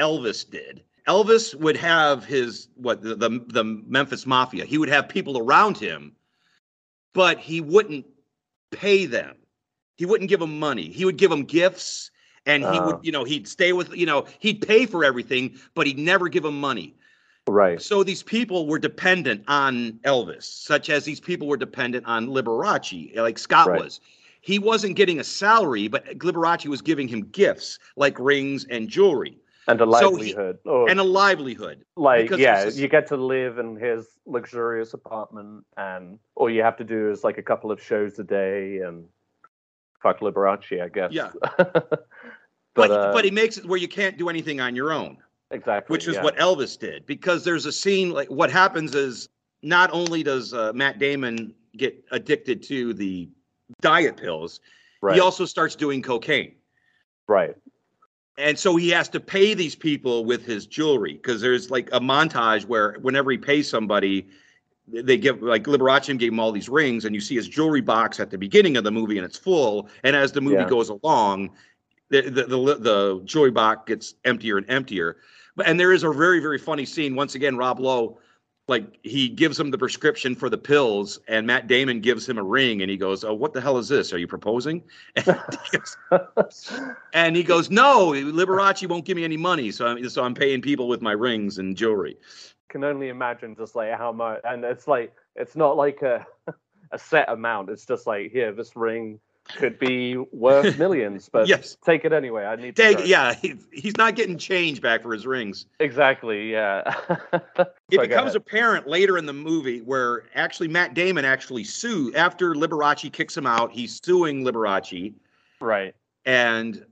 [0.00, 0.82] Elvis did.
[1.06, 4.64] Elvis would have his what the, the the Memphis Mafia.
[4.64, 6.16] He would have people around him,
[7.14, 8.06] but he wouldn't
[8.70, 9.36] pay them.
[9.96, 10.88] He wouldn't give them money.
[10.90, 12.10] He would give them gifts,
[12.46, 12.82] and he Uh.
[12.86, 16.28] would you know he'd stay with you know he'd pay for everything, but he'd never
[16.28, 16.94] give them money.
[17.46, 22.28] right, So these people were dependent on Elvis, such as these people were dependent on
[22.28, 23.82] Liberace, like Scott Right.
[23.82, 24.00] was.
[24.40, 29.38] He wasn't getting a salary, but Liberace was giving him gifts like rings and jewelry
[29.68, 29.92] and a So he-
[30.34, 31.84] livelihood, or and a livelihood.
[31.96, 36.76] like yeah, just- you get to live in his luxurious apartment, and all you have
[36.78, 39.06] to do is like a couple of shows a day and
[40.02, 41.12] fuck Liberace, I guess.
[41.12, 41.30] Yeah.
[41.58, 42.08] but
[42.74, 45.18] But uh, but he makes it where you can't do anything on your own,
[45.50, 46.22] exactly, which is yeah.
[46.24, 47.04] what Elvis did.
[47.06, 49.28] Because there's a scene like what happens is
[49.62, 53.28] not only does uh, Matt Damon get addicted to the
[53.80, 54.60] diet pills,
[55.02, 56.54] right, he also starts doing cocaine.
[57.28, 57.54] right,
[58.38, 62.00] and so he has to pay these people with his jewelry because there's like a
[62.00, 64.26] montage where whenever he pays somebody
[64.88, 68.20] they give like Liberace gave him all these rings and you see his jewelry box
[68.20, 70.68] at the beginning of the movie and it's full and as the movie Yeah.
[70.68, 71.50] goes along
[72.10, 75.18] the, the the the jewelry box gets emptier and emptier
[75.56, 78.18] but and there is a very very funny scene once again Rob Lowe
[78.72, 82.42] like he gives him the prescription for the pills and Matt Damon gives him a
[82.42, 84.82] ring and he goes oh what the hell is this are you proposing
[87.12, 90.60] and he goes, "No, Liberace won't give me any money, so I'm so I'm paying
[90.60, 92.16] people with my rings and jewelry."
[92.72, 96.26] can only imagine just like how much, and it's like it's not like a
[96.92, 97.70] a set amount.
[97.70, 101.76] It's just like here, this ring could be worth millions, but Yes.
[101.84, 102.44] take it anyway.
[102.44, 105.66] I need to Take, yeah, he, he's not getting change back for his rings.
[105.80, 106.82] exactly, yeah.
[107.90, 112.54] It Sorry, becomes apparent later in the movie where actually Matt Damon actually sued after
[112.54, 113.70] Liberace kicks him out.
[113.70, 115.12] He's suing Liberace,
[115.60, 116.86] right, and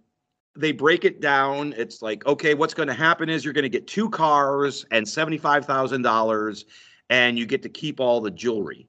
[0.57, 1.73] they break it down.
[1.79, 5.09] It's like, okay, what's going to happen is you're going to get two cars and
[5.09, 6.67] seventy-five thousand dollars,
[7.09, 8.87] and you get to keep all the jewelry.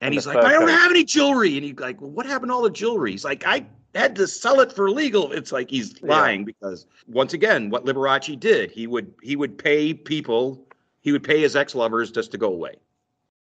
[0.00, 1.56] And, And he's like, I don't have any jewelry.
[1.56, 3.12] And he's like, well, what happened to all the jewelry?
[3.12, 5.32] He's like, I had to sell it for legal.
[5.32, 6.08] It's like he's Yeah.
[6.10, 10.66] lying because once again, what Liberace did, he would he would pay people,
[11.00, 12.76] he would pay his ex-lovers just to go away.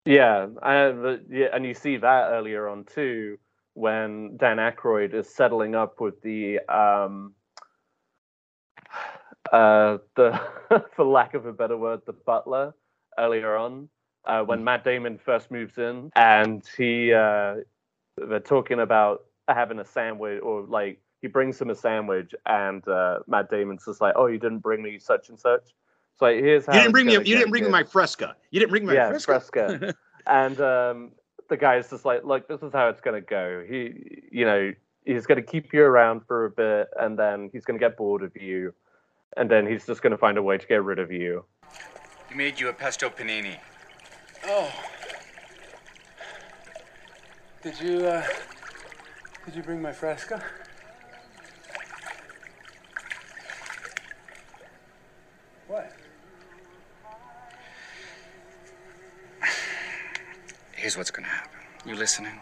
[0.06, 3.38] yeah, and the, yeah, and you see that earlier on too
[3.74, 7.34] when Dan Aykroyd is settling up with the um
[9.52, 10.40] uh the
[10.96, 12.74] for lack of a better word the butler
[13.18, 13.90] earlier on
[14.28, 17.56] uh, when Matt Damon first moves in and he uh
[18.18, 23.20] they're talking about having a sandwich or like he brings him a sandwich and uh
[23.28, 25.74] Matt Damon's just like oh you didn't bring me such and such
[26.18, 28.36] so like, here's how You didn't bring me you didn't bring me my fresca.
[28.50, 29.32] You didn't bring me my yeah, fresca.
[29.32, 29.96] Fresca.
[30.28, 31.12] and um,
[31.48, 33.64] the guy's just like, look, this is how it's going to go.
[33.68, 34.74] He, you know,
[35.06, 37.98] he's going to keep you around for a bit, and then he's going to get
[37.98, 38.74] bored of you,
[39.38, 41.46] and then he's just going to find a way to get rid of you.
[42.30, 43.58] He made you a pesto panini.
[44.50, 44.72] Oh.
[47.62, 48.24] Did you, uh,
[49.46, 50.42] did you bring my fresca?
[55.68, 55.92] What?
[60.72, 61.60] Here's what's gonna happen.
[61.86, 62.40] You listening?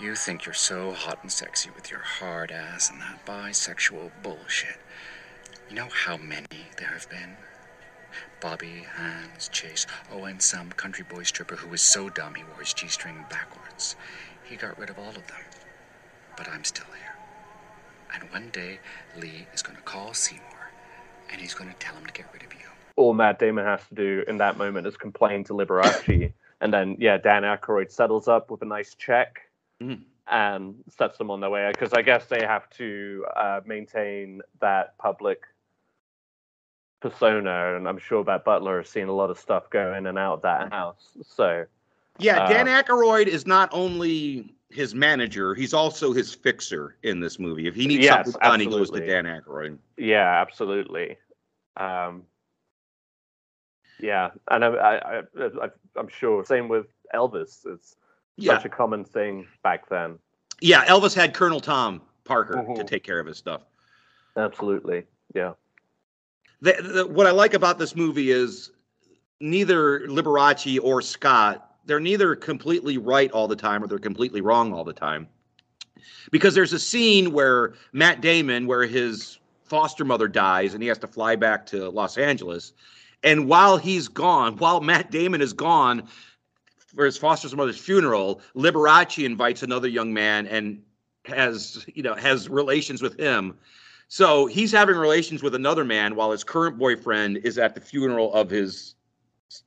[0.00, 4.78] You think you're so hot and sexy with your hard ass and that bisexual bullshit.
[5.68, 6.46] You know how many
[6.78, 7.36] there have been?
[8.40, 12.60] Bobby, Hans, Chase, oh, and some country boy stripper who was so dumb he wore
[12.60, 13.96] his G string backwards.
[14.44, 15.44] He got rid of all of them.
[16.36, 17.14] But I'm still here.
[18.14, 18.80] And one day,
[19.16, 20.44] Lee is gonna call Seymour
[21.32, 22.66] and he's going to tell him to get rid of you.
[22.96, 26.96] All Matt Damon has to do in that moment is complain to Liberace, and then
[26.98, 29.42] yeah, Dan Aykroyd settles up with a nice check
[29.80, 30.00] Mhm.
[30.26, 31.70] and sets them on their way.
[31.72, 35.42] Because I guess they have to uh, maintain that public
[37.00, 40.18] persona, and I'm sure that Butler has seen a lot of stuff go in and
[40.18, 41.16] out of that house.
[41.22, 41.64] So
[42.18, 47.38] Yeah, Dan Uh, Aykroyd is not only his manager, he's also his fixer in this
[47.38, 47.66] movie.
[47.66, 49.00] If he needs Yes, something done, he goes to.
[49.04, 49.78] Dan Aykroyd.
[49.96, 51.16] Yeah, absolutely.
[51.78, 52.24] Um,
[53.98, 55.22] yeah, and I, I, I,
[55.62, 57.66] I, I'm sure same with Elvis.
[57.66, 57.96] It's
[58.36, 60.18] Yeah, such a common thing back then.
[60.60, 60.84] yeah.
[60.84, 62.86] Elvis had Colonel Tom Parker to Mhm.
[62.86, 63.62] take care of his stuff.
[64.36, 65.06] Absolutely.
[65.34, 65.54] Yeah.
[66.62, 68.70] The, the, what I like about this movie is
[69.40, 71.76] neither Liberace or Scott.
[71.86, 75.28] They're neither completely right all the time or they're completely wrong all the time.
[76.30, 80.98] Because there's a scene where Matt Damon, where his foster mother dies and he has
[80.98, 82.72] to fly back to Los Angeles.
[83.22, 86.08] And while he's gone, while Matt Damon is gone
[86.94, 90.82] for his foster mother's funeral, Liberace invites another young man and
[91.24, 93.58] has, you know, has relations with him.
[94.12, 98.34] So he's having relations with another man while his current boyfriend is at the funeral
[98.34, 98.96] of his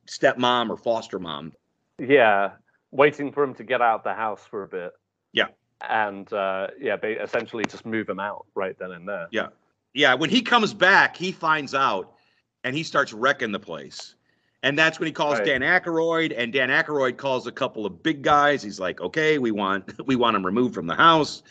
[0.06, 1.54] stepmom or foster mom.
[1.98, 2.52] Yeah.
[2.92, 4.92] Waiting for him to get out of the house for a bit.
[5.32, 5.48] Yeah.
[5.90, 9.30] And uh, yeah, ba- essentially just move him out right then and there.
[9.32, 9.48] Yeah.
[9.94, 10.14] Yeah.
[10.14, 12.14] When he comes back, he finds out
[12.66, 14.16] and he starts wrecking the place.
[14.62, 15.46] And that's when he calls Right.
[15.46, 18.64] Dan Aykroyd, and Dan Aykroyd calls a couple of big guys.
[18.64, 21.44] He's like, "Okay, we want we want him removed from the house."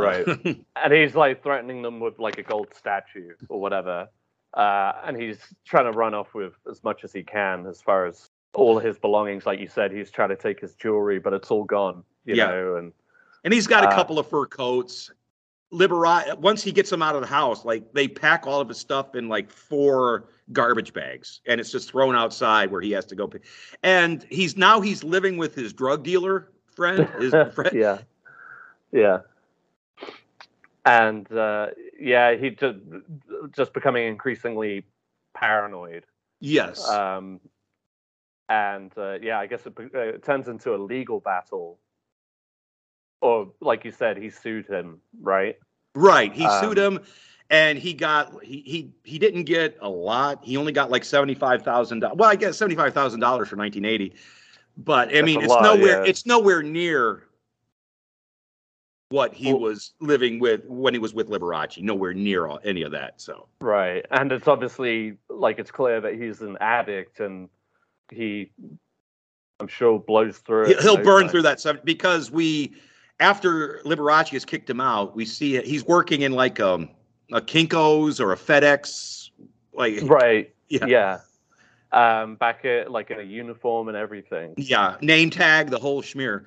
[0.00, 0.26] Right.
[0.76, 4.08] and he's like threatening them with like a gold statue or whatever.
[4.54, 8.06] Uh, and he's trying to run off with as much as he can as far
[8.06, 9.44] as all his belongings.
[9.46, 12.46] Like you said, he's trying to take his jewelry, but it's all gone, you Yeah.
[12.48, 12.76] know.
[12.76, 12.92] And
[13.44, 15.10] And he's got a Uh, couple of fur coats.
[15.72, 18.78] Libera once he gets them out of the house, like they pack all of his
[18.78, 23.16] stuff in like four garbage bags, and it's just thrown outside where he has to
[23.16, 23.26] go.
[23.26, 23.40] Pay.
[23.82, 27.08] And he's now he's living with his drug dealer friend.
[27.18, 27.72] His friend.
[27.74, 27.98] yeah,
[28.92, 29.18] yeah.
[30.86, 31.68] And uh,
[32.00, 32.78] yeah, he just
[33.54, 34.84] just becoming increasingly
[35.34, 36.06] paranoid.
[36.40, 36.88] Yes.
[36.88, 37.40] Um,
[38.48, 41.78] and uh, yeah, I guess it, uh, it turns into a legal battle.
[43.20, 45.56] Or, like you said, he sued him, right?
[45.94, 46.32] Right.
[46.32, 47.04] He sued Um, him
[47.50, 50.44] and he got he he he didn't get a lot.
[50.44, 52.16] He only got like seventy-five thousand dollars.
[52.18, 54.14] Well, I guess seventy-five thousand dollars for nineteen eighty.
[54.76, 56.10] But I mean it's lot, nowhere yeah.
[56.10, 57.25] it's nowhere near
[59.10, 61.80] what he Well- was living with when he was with Liberace.
[61.82, 63.20] Nowhere near all, any of that.
[63.20, 64.04] So Right.
[64.10, 67.48] And it's obviously like it's clear that he's an addict and
[68.10, 68.50] he,
[69.60, 70.76] I'm sure, blows through it.
[70.78, 72.74] He- he'll burn through that stuff because we
[73.20, 76.90] after Liberace has kicked him out, we see it he's working in like um
[77.32, 79.30] a Kinko's or a FedEx
[79.72, 80.52] like Right.
[80.68, 80.86] Yeah.
[80.86, 81.18] Yeah.
[81.92, 84.54] Um, back at like in a uniform and everything.
[84.58, 86.44] yeah, name tag, the whole schmear.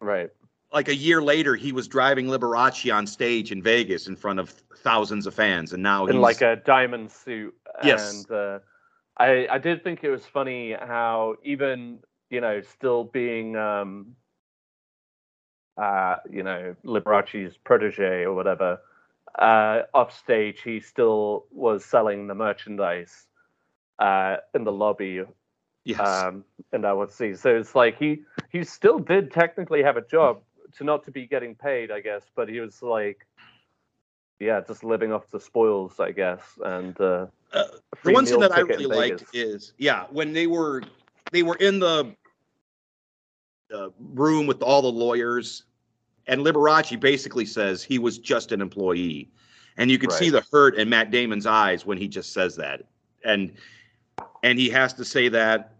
[0.00, 0.30] Right.
[0.72, 4.50] Like a year later, he was driving Liberace on stage in Vegas in front of
[4.78, 7.54] thousands of fans, and now in he's like a diamond suit.
[7.82, 8.14] Yes.
[8.14, 8.58] And uh,
[9.18, 12.00] I I did think it was funny how even
[12.30, 14.16] you know still being um
[15.76, 18.80] uh you know Liberace's protege or whatever
[19.38, 23.26] uh off stage he still was selling the merchandise
[23.98, 25.22] uh in the lobby
[25.84, 29.96] yes, um and I would see so it's like he he still did technically have
[29.96, 30.40] a job
[30.76, 33.26] to not to be getting paid I guess but he was like
[34.38, 37.64] yeah just living off the spoils I guess and uh Uh,
[38.04, 40.82] the one scene meal that I really liked is yeah when they were
[41.32, 42.14] they were in the
[43.74, 45.64] uh, room with all the lawyers,
[46.26, 49.28] and Liberace basically says he was just an employee,
[49.76, 52.82] and you can see the hurt in Matt Damon's eyes when he just says that,
[53.24, 53.52] and
[54.42, 55.72] and he has to say that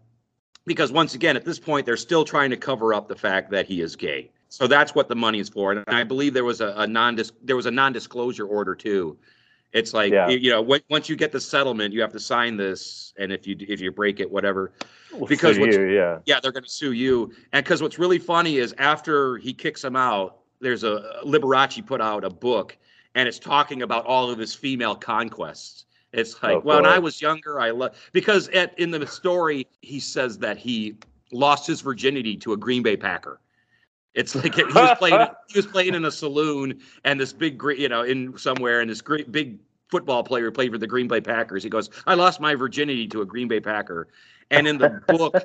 [0.65, 3.65] because once again at this point they're still trying to cover up the fact that
[3.65, 4.29] he is gay.
[4.49, 7.19] So that's what the money is for, and I believe there was a, a non
[7.43, 9.17] there was a non disclosure order too.
[9.73, 10.29] It's like Yeah.
[10.29, 13.45] you know when, once you get the settlement, you have to sign this, and if
[13.45, 14.71] you if you break it, whatever,
[15.11, 17.31] Well, because you, yeah yeah, they're going to sue you.
[17.51, 22.01] And because what's really funny is after he kicks him out, there's a Liberace put
[22.01, 22.77] out a book,
[23.15, 25.85] and it's talking about all of his female conquests.
[26.13, 26.85] It's like, Oh, well, when.
[26.91, 30.95] I was younger, I love because at in the story he says that he
[31.31, 33.41] lost his virginity to a Green Bay Packer.
[34.17, 37.87] It's like he was playing he was playing in a saloon, and this big, you
[37.87, 39.59] know, in somewhere, and this great big
[39.89, 41.63] football player played for the Green Bay Packers.
[41.63, 44.07] He goes, "I lost my virginity to a Green Bay Packer,"
[44.49, 45.35] and in the book,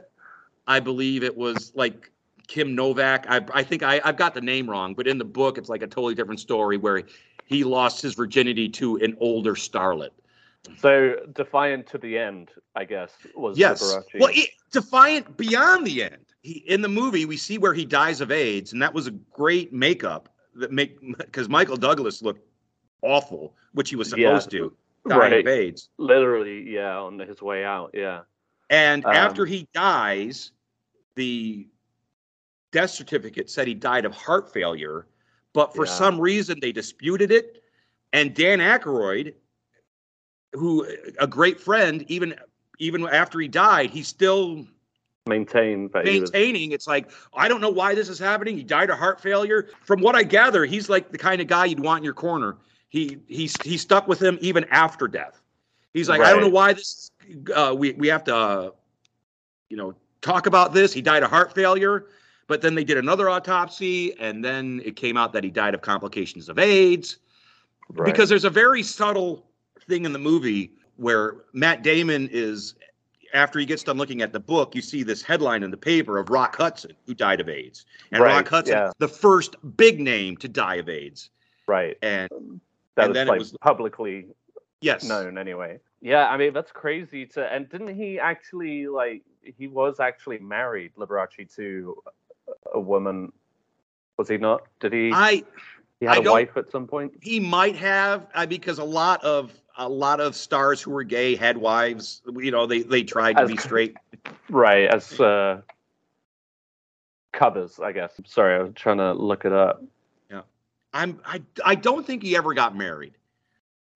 [0.66, 2.10] I believe it was like
[2.48, 3.26] Kim Novak.
[3.28, 5.82] I, I think I, I've got the name wrong, but in the book, it's like
[5.82, 7.02] a totally different story where
[7.44, 10.10] he lost his virginity to an older starlet.
[10.78, 13.82] So defiant to the end, I guess, was Yes.
[13.82, 14.20] Liberace.
[14.20, 16.31] Well, he, defiant beyond the end.
[16.42, 19.12] He, in the movie, we see where he dies of AIDS, and that was a
[19.12, 22.46] great makeup that make because Michael Douglas looked
[23.02, 24.60] awful, which he was supposed Yeah.
[24.60, 24.76] to,
[25.08, 25.40] dying right.
[25.40, 25.88] of AIDS.
[25.98, 28.22] Literally, yeah, on his way out, yeah.
[28.70, 30.50] And Um, after he dies,
[31.14, 31.68] the
[32.72, 35.06] death certificate said he died of heart failure,
[35.52, 35.92] but for Yeah.
[35.92, 37.62] some reason they disputed it.
[38.12, 39.34] And Dan Aykroyd,
[40.52, 40.86] who
[41.18, 42.34] a great friend, even
[42.78, 44.66] even after he died, he still
[45.26, 46.72] Maintain that he was maintaining.
[46.72, 48.56] It's like I don't know why this is happening.
[48.56, 49.68] He died of heart failure.
[49.82, 52.56] From what I gather, he's like the kind of guy you'd want in your corner.
[52.88, 55.40] He he's he stuck with him even after death.
[55.94, 57.10] He's like I don't know why this.
[57.54, 58.70] Uh, we we have to, uh,
[59.68, 60.92] you know, talk about this.
[60.92, 62.06] He died of heart failure,
[62.48, 65.82] but then they did another autopsy, and then it came out that he died of
[65.82, 67.18] complications of AIDS.
[67.90, 68.06] right.
[68.06, 69.46] Because there's a very subtle
[69.86, 72.74] thing in the movie where Matt Damon is,
[73.32, 76.18] after he gets done looking at the book, you see this headline in the paper
[76.18, 77.84] of Rock Hudson, who died of AIDS.
[78.10, 78.90] And Right, Rock Hudson, yeah.
[78.98, 81.30] the first big name to die of AIDS.
[81.66, 81.96] right.
[82.02, 82.28] And
[82.96, 84.26] That and was like was- publicly
[84.80, 85.80] yes, known anyway.
[86.00, 89.22] Yeah, I mean that's crazy to and didn't he actually like
[89.56, 91.96] he was actually married Liberace to
[92.74, 93.32] a woman
[94.18, 94.66] was he not?
[94.80, 95.44] Did he I
[96.02, 97.12] he had I a wife at some point?
[97.20, 101.56] he might have because a lot of a lot of stars who were gay had
[101.56, 102.22] wives.
[102.26, 103.96] You know, they they tried to As- be straight.
[104.50, 105.60] Right, as uh
[107.32, 108.20] covers, I guess.
[108.26, 109.80] Sorry, I was trying to look it up.
[110.28, 110.42] Yeah,
[110.92, 113.14] I'm I I don't think he ever got married.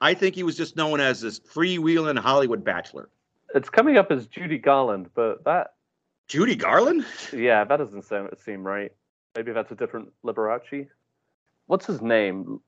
[0.01, 3.09] I think he was just known as this freewheeling Hollywood bachelor.
[3.53, 5.75] It's coming up as Judy Garland, but that
[6.29, 7.05] Judy Garland?
[7.33, 8.93] yeah, that doesn't seem, seem right.
[9.35, 10.87] Maybe that's a different Liberace.
[11.67, 12.61] What's his name?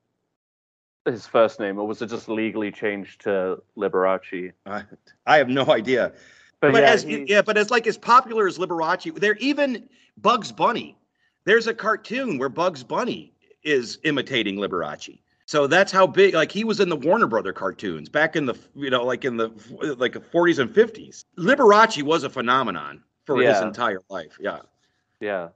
[1.05, 4.53] His first name, or was it just legally changed to Liberace?
[4.66, 4.82] I,
[5.26, 6.12] I have no idea.
[6.61, 9.88] But, But, yeah, as he- yeah, but as like as popular as Liberace, they're even
[10.18, 10.99] Bugs Bunny.
[11.44, 13.32] There's a cartoon where Bugs Bunny
[13.62, 15.18] is imitating Liberace.
[15.46, 16.34] So that's how big.
[16.34, 19.38] Like he was in the Warner Brother cartoons back in the you know like in
[19.38, 19.49] the
[19.96, 21.24] like 40s and 50s.
[21.38, 24.36] Liberace was a phenomenon for his entire life.
[24.38, 24.61] Yeah.
[25.20, 25.49] Yeah.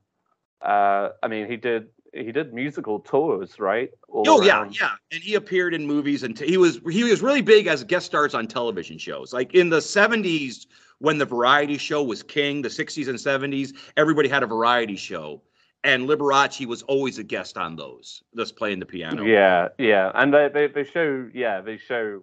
[0.62, 3.90] Uh, I mean, he did he did musical tours, right?
[4.08, 4.78] All Oh yeah, around.
[4.78, 7.82] yeah, and he appeared in movies, and t- he was he was really big as
[7.84, 9.32] guest stars on television shows.
[9.32, 10.66] Like in the '70s,
[10.98, 15.42] when the variety show was king, the '60s and '70s, everybody had a variety show,
[15.84, 19.24] and Liberace was always a guest on those, just playing the piano.
[19.24, 22.22] Yeah, yeah, and they, they they show yeah they show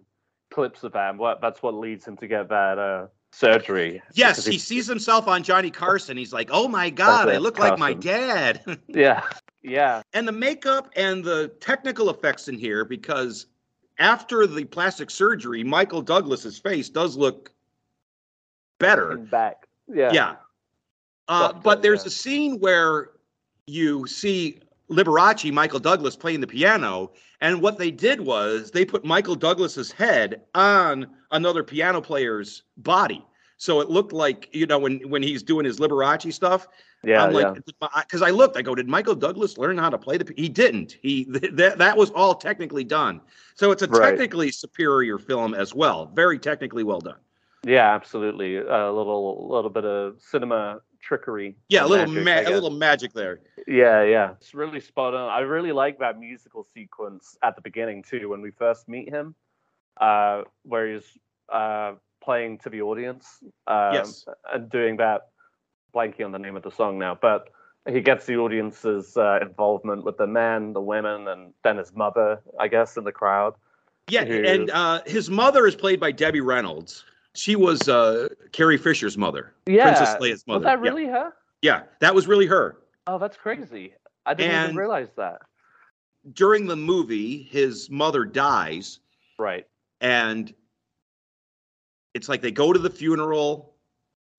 [0.52, 1.18] clips of him.
[1.18, 4.00] What that's what leads him to get that uh, surgery.
[4.14, 6.16] Yes, he sees himself on Johnny Carson.
[6.16, 9.24] He's like, "Oh my God, I look like my dad." yeah
[9.62, 10.02] yeah.
[10.12, 13.46] And the makeup and the technical effects in here because
[13.98, 17.52] after the plastic surgery michael douglas's face does look
[18.78, 19.16] better.
[19.16, 19.66] Back.
[19.88, 20.12] Yeah.
[20.12, 20.36] Yeah.
[21.28, 23.10] Uh, but there's a scene where
[23.66, 24.58] you see
[24.90, 29.92] liberace michael douglas playing the piano and what they did was they put michael douglas's
[29.92, 33.24] head on another piano player's body.
[33.56, 36.66] So it looked like you know when when he's doing his liberace stuff
[37.04, 37.54] yeah I'm like,
[38.02, 40.32] because I looked, I go, did Michael Douglas learn how to play the?
[40.36, 40.98] He didn't.
[41.02, 43.20] He that that was all technically done.
[43.54, 44.10] So it's a Right.
[44.10, 46.06] technically superior film as well.
[46.14, 47.18] Very technically well done.
[47.66, 51.56] yeah absolutely a little a little bit of cinema trickery.
[51.70, 53.40] Yeah, a little magic, ma- a little magic there.
[53.66, 54.32] Yeah, yeah.
[54.32, 55.30] It's really spot on.
[55.30, 59.34] I really like that musical sequence at the beginning too, when we first meet him,
[59.98, 61.06] uh, where he's
[61.50, 61.92] uh,
[62.22, 63.26] playing to the audience
[63.66, 64.26] um, Yes.
[64.52, 65.28] and doing that.
[65.94, 67.48] Blanking on the name of the song now, but
[67.88, 72.40] he gets the audience's uh, involvement with the men, the women, and then his mother,
[72.58, 73.54] I guess, in the crowd.
[74.08, 77.04] Yeah, Who- and uh, his mother is played by Debbie Reynolds.
[77.34, 80.58] She was uh, Carrie Fisher's mother, Yeah, Princess Leia's mother.
[80.60, 80.90] was that Yeah.
[80.90, 81.32] really her?
[81.62, 82.78] Yeah, that was really her.
[83.06, 83.94] Oh, that's crazy.
[84.26, 85.42] I didn't even realize that.
[86.34, 89.00] During the movie, his mother dies,
[89.38, 89.66] Right.
[90.00, 90.52] and
[92.14, 93.69] it's like they go to the funeral,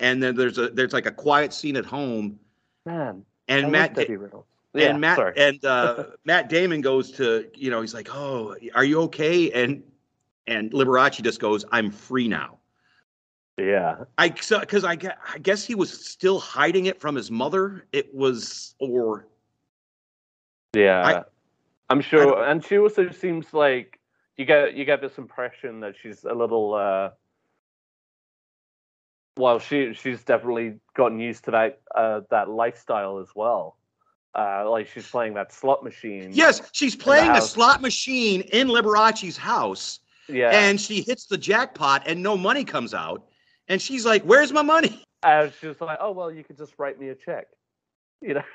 [0.01, 2.37] and then there's a there's like a quiet scene at home,
[2.85, 3.23] Man.
[3.47, 4.47] and I Matt Debbie Reynolds.
[4.73, 5.33] Yeah, and Matt sorry.
[5.37, 9.83] and uh, Matt Damon goes to you know he's like oh are you okay and
[10.47, 12.57] and Liberace just goes I'm free now
[13.57, 14.05] yeah.
[14.17, 17.85] I so because I, gue- I guess he was still hiding it from his mother
[17.91, 19.27] it was or
[20.73, 21.23] Yeah, I- I,
[21.91, 23.99] am sure, don't- and she also seems like
[24.37, 26.73] you get you get this impression that she's a little.
[26.73, 27.09] uh
[29.37, 33.77] Well, she she's definitely gotten used to that uh that lifestyle as well.
[34.35, 36.31] Uh Like she's playing that slot machine.
[36.31, 40.51] yes she's playing a slot machine in Liberace's house Yeah.
[40.51, 43.27] and she hits the jackpot and no money comes out
[43.67, 46.73] and she's like where's my money And she was like, "Oh well, you could just
[46.79, 47.45] write me a check,"
[48.21, 48.47] you know,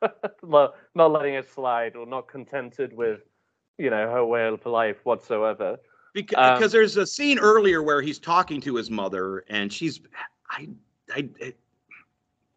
[0.44, 3.20] not not letting it slide or not contented with,
[3.78, 5.76] you know, her way of life whatsoever.
[6.14, 10.00] Because, Um, because there's a scene earlier where he's talking to his mother and she's
[10.48, 10.68] i
[11.14, 11.52] i, I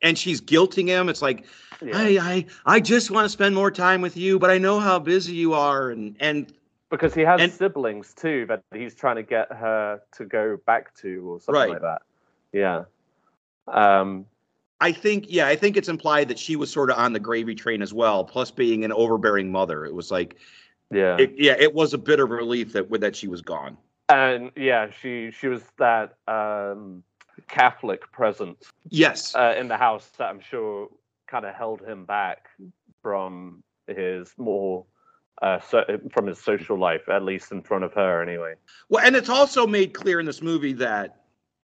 [0.02, 1.46] and she's guilting him it's like
[1.82, 1.92] Yeah.
[1.98, 5.00] I, I i just want to spend more time with you but i know how
[5.00, 6.54] busy you are and and
[6.90, 10.96] because he has and- siblings too that he's trying to get her to go back
[10.98, 11.70] to or something Right.
[11.72, 12.02] like that.
[12.54, 12.86] Yeah.
[13.68, 14.26] Um.
[14.80, 17.56] I think, yeah, I think it's implied that she was sort of on the gravy
[17.56, 18.24] train as well.
[18.24, 20.36] Plus, being an overbearing mother, it was like,
[20.92, 21.18] Yeah.
[21.18, 23.78] it, yeah, it was a bit of relief that that she was gone.
[24.10, 27.04] and yeah, she she was that um
[27.48, 30.88] Catholic presence Yes, uh, in the house that I'm sure
[31.28, 32.48] kind of held him back
[33.02, 34.86] from his more
[35.42, 35.84] uh so,
[36.14, 38.54] from his social life, at least in front of her anyway.
[38.90, 41.24] well, and it's also made clear in this movie that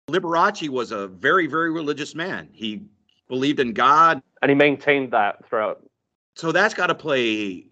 [0.08, 2.48] Liberace was a very, very religious man.
[2.52, 2.82] He
[3.28, 5.84] believed in God, And he maintained that throughout.
[6.36, 7.66] so that's got to play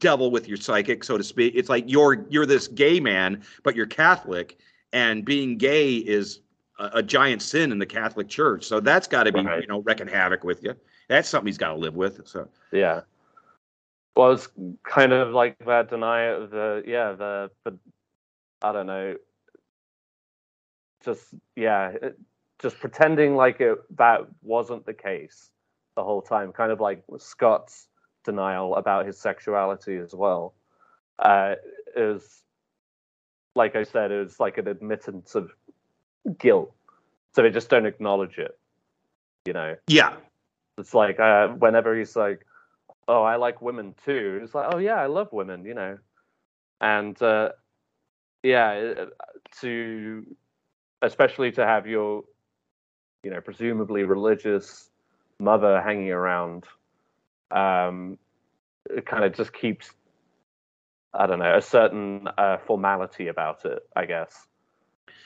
[0.00, 1.54] devil with your psychic, so to speak.
[1.54, 4.58] It's like you're you're this gay man, but you're Catholic,
[4.92, 6.40] and being gay is
[6.78, 8.64] a, a giant sin in the Catholic Church.
[8.64, 9.60] So that's got to be Right.
[9.62, 10.74] you know wrecking havoc with you.
[11.08, 12.26] That's something he's got to live with.
[12.26, 13.02] So Yeah.
[14.16, 14.48] Well, it's
[14.82, 17.78] kind of like that denial of the yeah the the
[18.62, 19.16] I don't know.
[21.04, 21.22] Just
[21.56, 22.18] yeah, it,
[22.60, 25.50] just pretending like it that wasn't the case
[25.96, 27.88] the whole time, kind of like Scott's
[28.24, 30.54] denial about his sexuality as well.
[31.18, 31.54] Uh,
[31.96, 32.42] is
[33.54, 35.50] like I said, it was like an admittance of
[36.38, 36.72] guilt,
[37.34, 38.58] so they just don't acknowledge it.
[39.46, 40.16] You know, yeah,
[40.78, 42.46] it's like uh, whenever he's like,
[43.08, 45.98] "Oh, I like women too," it's like, "Oh yeah, I love women," you know,
[46.80, 47.50] and uh,
[48.42, 49.06] yeah,
[49.60, 50.26] to
[51.02, 52.24] especially to have your,
[53.22, 54.90] you know, presumably religious
[55.38, 56.64] mother hanging around,
[57.50, 58.18] um,
[58.88, 59.90] it kind of just keeps,
[61.12, 64.34] I don't know, a certain uh, formality about it, I guess,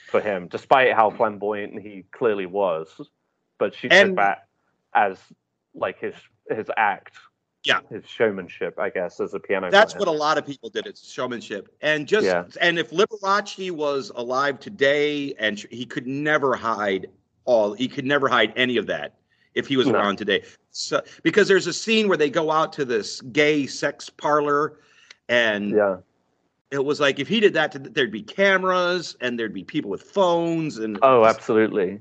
[0.09, 2.89] for him, despite how flamboyant he clearly was.
[3.59, 4.47] But she And- took that
[4.95, 5.19] as
[5.75, 6.15] like his
[6.51, 7.17] his act,
[7.65, 7.81] Yeah.
[7.91, 9.71] his showmanship, I guess, as a piano.
[9.71, 10.01] that's player.
[10.01, 10.87] what a lot of people did.
[10.87, 12.45] It's showmanship, and just Yeah.
[12.61, 17.09] and if Liberace was alive today, and he could never hide
[17.47, 19.15] all, he could never hide any of that
[19.55, 19.95] if he was No.
[19.95, 20.43] around today.
[20.71, 24.79] So because there's a scene where they go out to this gay sex parlor,
[25.29, 25.97] and yeah.
[26.71, 29.91] it was like if he did that, to, there'd be cameras and there'd be people
[29.91, 32.01] with phones and Oh, absolutely.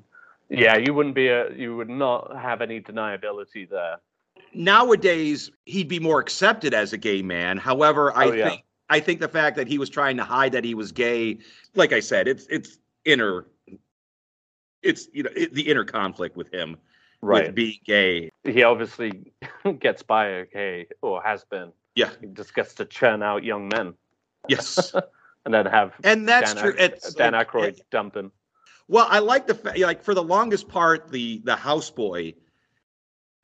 [0.50, 3.98] Yeah, you wouldn't be a you would not have any deniability there.
[4.54, 7.58] nowadays he'd be more accepted as a gay man.
[7.58, 8.50] However, I Oh, yeah.
[8.50, 11.40] think I think the fact that he was trying to hide that he was gay,
[11.76, 13.46] like I said, it's it's inner,
[14.84, 16.78] it's you know it, the inner conflict with him
[17.24, 17.46] Right.
[17.48, 18.32] with being gay.
[18.44, 19.32] He obviously
[19.80, 21.72] gets by okay, or has been.
[21.96, 22.10] Yeah.
[22.20, 23.94] He just gets to churn out young men
[24.50, 24.94] Yes,
[25.46, 26.76] and then have and that's Dan, true.
[26.78, 28.32] It's Dan like- Aykroyd dump him.
[28.90, 32.36] Well, I like the fact, like for the longest part, the the houseboy,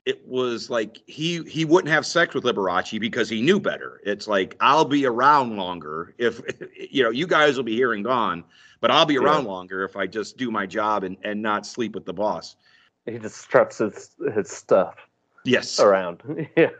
[0.04, 4.00] it was like he he wouldn't have sex with Liberace because he knew better.
[4.04, 6.42] It's like I'll be around longer if
[6.90, 8.44] you know you guys will be here and gone,
[8.80, 9.20] but I'll be Yeah.
[9.20, 12.56] around longer if I just do my job and and not sleep with the boss.
[13.10, 14.94] He just struts his his stuff
[15.44, 16.22] Yes, around.
[16.56, 16.70] yeah.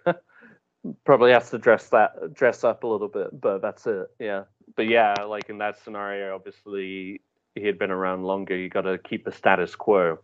[1.04, 4.10] Probably has to dress that dress up a little bit, but that's it.
[4.18, 4.44] Yeah.
[4.76, 7.20] But yeah, like in that scenario, obviously
[7.54, 8.56] he had been around longer.
[8.56, 10.18] You got to keep the status quo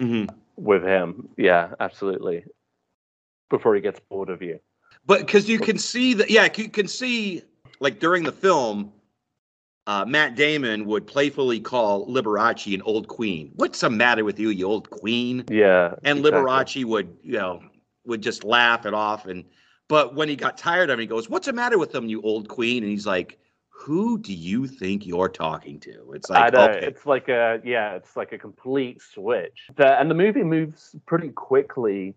[0.00, 0.24] hmm
[0.56, 1.28] with him.
[1.36, 2.44] Yeah, absolutely.
[3.50, 4.58] Before he gets bored of you.
[5.06, 7.42] but because you can see that, yeah, you can see
[7.80, 8.92] like during the film.
[9.86, 13.50] Uh, Matt Damon would playfully call Liberace an old queen.
[13.56, 15.44] What's the matter with you, you old queen?
[15.50, 15.94] Yeah.
[16.04, 16.30] and exactly.
[16.40, 17.62] Liberace would, you know,
[18.06, 19.26] would just laugh it off.
[19.26, 19.44] And
[19.88, 22.22] but when he got tired of him, he goes, "What's the matter with him, you
[22.22, 23.38] old queen?" And he's like,
[23.70, 28.16] "Who do you think you're talking to?" It's like, okay, it's like a yeah, it's
[28.16, 29.66] like a complete switch.
[29.74, 32.14] The, and the movie moves pretty quickly.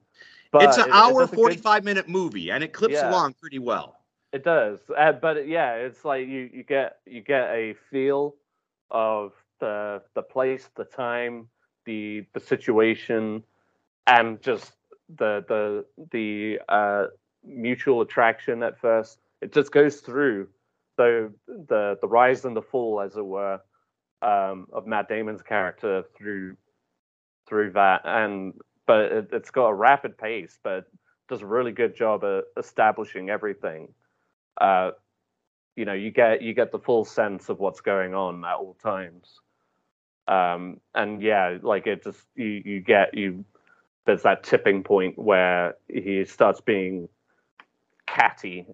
[0.51, 3.09] But it's an it hour, does a good- forty-five minute movie, and it clips Yeah.
[3.09, 3.97] along pretty well.
[4.35, 8.35] It does, uh, but yeah, it's like you you get you get a feel
[8.91, 9.31] of
[9.61, 11.47] the the place, the time,
[11.85, 13.45] the the situation,
[14.07, 14.73] and just
[15.07, 17.05] the the the uh,
[17.45, 19.19] mutual attraction at first.
[19.41, 20.49] It just goes through
[20.97, 23.61] so the the rise and the fall, as it were,
[24.21, 26.57] um, of Matt Damon's character through
[27.47, 28.53] through that, and
[28.85, 30.87] but it, it's got a rapid pace, but
[31.29, 33.93] does a really good job at establishing everything
[34.59, 34.91] uh,
[35.75, 38.75] you know you get you get the full sense of what's going on at all
[38.81, 39.39] times.
[40.27, 43.45] Um and yeah like it just you you get you
[44.05, 47.09] there's that tipping point where he starts being
[48.07, 48.65] catty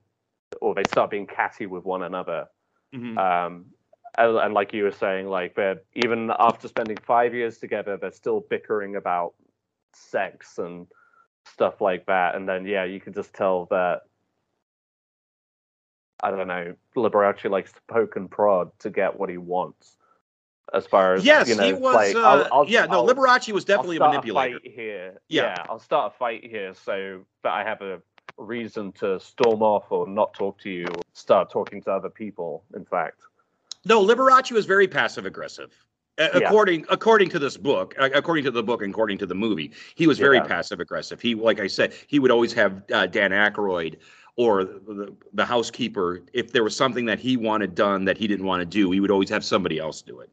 [0.62, 2.48] or they start being catty with one another.
[2.94, 3.18] Mhm.
[3.18, 3.66] um
[4.18, 8.12] and, and like you were saying like they're even after spending five years together they're
[8.12, 9.34] still bickering about
[9.94, 10.88] sex and
[11.46, 12.36] stuff like that.
[12.36, 14.02] And then yeah you can just tell that
[16.24, 19.98] i don't know liberace likes to poke and prod to get what he wants
[20.74, 21.96] as far as yes, you know he was.
[21.96, 24.60] like, uh, I'll- I'll- yeah, no, I'll- Liberace was definitely a manipulator.
[24.60, 25.20] fight here.
[25.28, 25.56] Yeah.
[25.58, 25.66] Yeah.
[25.68, 28.02] I'll start a fight here so that I have a
[28.38, 32.64] reason to storm off or not talk to you or start talking to other people.
[32.74, 33.20] In fact,
[33.84, 35.74] No, Liberace was very passive aggressive.
[36.18, 36.28] Yeah.
[36.38, 40.08] According according to this book, according to the book, and according to the movie, he
[40.08, 40.44] was very Yeah.
[40.44, 41.20] passive aggressive.
[41.20, 43.98] He, like I said, he would always have uh, Dan Aykroyd
[44.36, 46.22] or the, the housekeeper.
[46.34, 49.00] If there was something that he wanted done that he didn't want to do, he
[49.00, 50.30] would always have somebody else do it.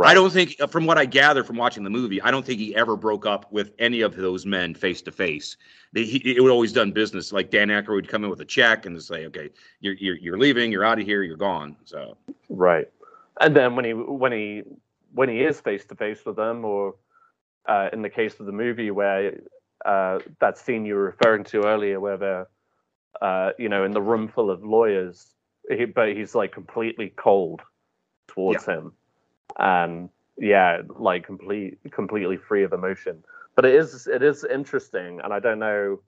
[0.00, 2.58] I don't think, uh, from what I gather from watching the movie, I don't think
[2.58, 5.56] he ever broke up with any of those men face to face.
[5.94, 7.32] He it would always done business.
[7.32, 10.38] Like Dan Aykroyd would come in with a check and say, "Okay, you're you're, you're
[10.38, 10.72] leaving.
[10.72, 11.22] You're out of here.
[11.22, 12.16] You're gone." So
[12.48, 12.88] right.
[13.40, 14.62] And then when he when he
[15.12, 16.94] when he is face to face with them, or
[17.66, 19.40] uh, in the case of the movie where
[19.84, 22.48] uh, that scene you were referring to earlier, where they're
[23.20, 25.34] uh, you know in the room full of lawyers,
[25.68, 27.62] he, but he's like completely cold
[28.28, 28.92] towards him,
[29.58, 30.08] and
[30.38, 33.22] yeah, like complete completely free of emotion.
[33.54, 36.00] But it is it is interesting, and I don't know.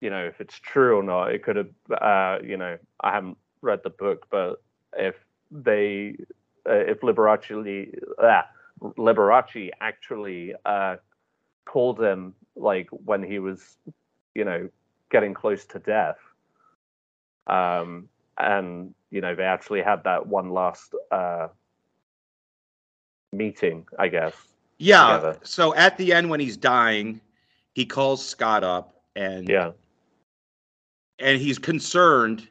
[0.00, 1.32] You know if it's true or not.
[1.32, 4.62] It could have, uh, you know, I haven't read the book, but
[4.96, 5.16] if
[5.50, 6.16] they,
[6.68, 8.42] uh, if Liberace, uh,
[8.80, 10.96] Liberace actually uh,
[11.64, 13.76] called him like when he was,
[14.34, 14.68] you know,
[15.10, 16.18] getting close to death,
[17.46, 21.48] um, and you know they actually had that one last uh,
[23.32, 24.34] meeting, I guess.
[24.78, 25.16] Yeah.
[25.16, 25.38] together.
[25.42, 27.20] So at the end, when he's dying,
[27.74, 29.72] he calls Scott up and Yeah.
[31.18, 32.48] and he's concerned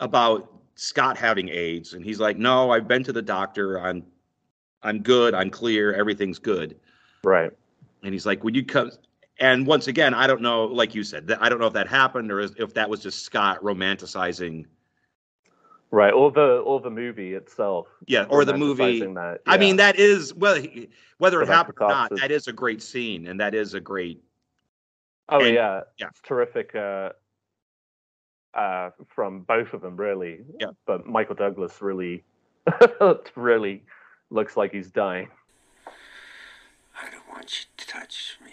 [0.00, 3.78] about Scott having AIDS, and he's like, "No, I've been to the doctor.
[3.78, 4.04] I'm
[4.82, 5.34] I'm good.
[5.34, 5.92] I'm clear.
[5.94, 6.78] Everything's good."
[7.24, 7.52] Right.
[8.02, 8.90] And he's like, "Would you come?"
[9.38, 10.64] And once again, I don't know.
[10.66, 13.62] Like you said, I don't know if that happened or if that was just Scott
[13.62, 14.66] romanticizing.
[15.90, 17.86] Right, or the or the movie itself.
[18.06, 19.00] Yeah, or the movie.
[19.00, 22.20] romanticizing That, I mean, that is well, he- whether it happened or not, catharsis.
[22.22, 24.22] that is a great scene, and that is a great.
[25.28, 26.06] Oh and- yeah, yeah.
[26.08, 26.74] it's terrific.
[26.74, 27.10] Uh,
[28.54, 30.40] uh, from both of them, really.
[30.60, 30.68] Yeah.
[30.86, 32.24] But Michael Douglas really,
[33.34, 33.82] really
[34.30, 35.28] looks like he's dying.
[35.86, 38.52] I don't want you to touch me.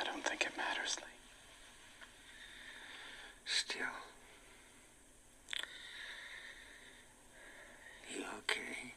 [0.00, 1.06] I don't think it matters, Lee.
[3.64, 3.86] Still.
[8.12, 8.94] You okay?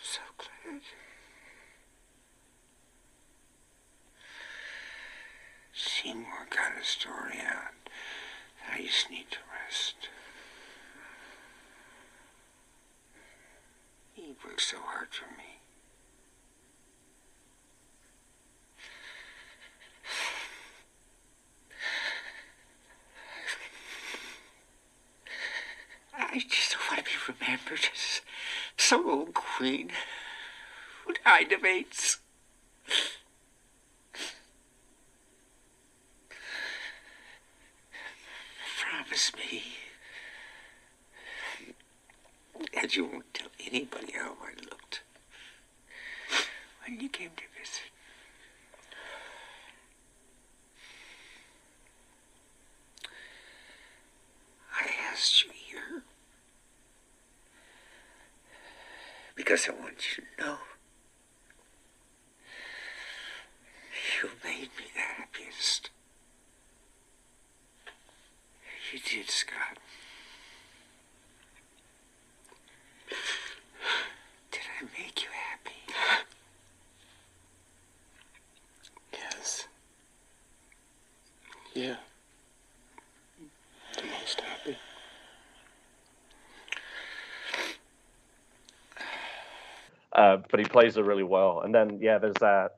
[0.00, 0.80] So glad.
[5.74, 7.74] Seymour got his story out.
[8.72, 9.96] I just need to rest.
[14.14, 15.58] He worked so hard for me.
[26.30, 28.20] I just want to be remembered as
[28.76, 29.08] some
[29.68, 29.90] old queen
[31.06, 32.18] who died of AIDS.
[38.80, 39.62] Promise me
[42.74, 45.02] that you won't tell anybody how I looked
[46.86, 47.90] when you came to visit.
[54.80, 56.02] I asked you here
[59.34, 60.58] because I want you to know
[64.22, 65.90] you made me the happiest.
[68.92, 69.78] You did, Scott.
[74.50, 76.26] Did I make you happy?
[79.12, 79.66] Yes.
[81.74, 81.96] Yeah.
[83.96, 84.76] The most happy.
[90.18, 91.62] Uh, but he plays it really well.
[91.64, 92.72] And then yeah, there's that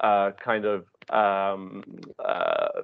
[0.00, 1.84] uh, kind of um,
[2.24, 2.82] uh,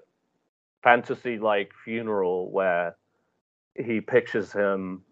[0.82, 2.96] fantasy like funeral where
[3.76, 5.02] he pictures him,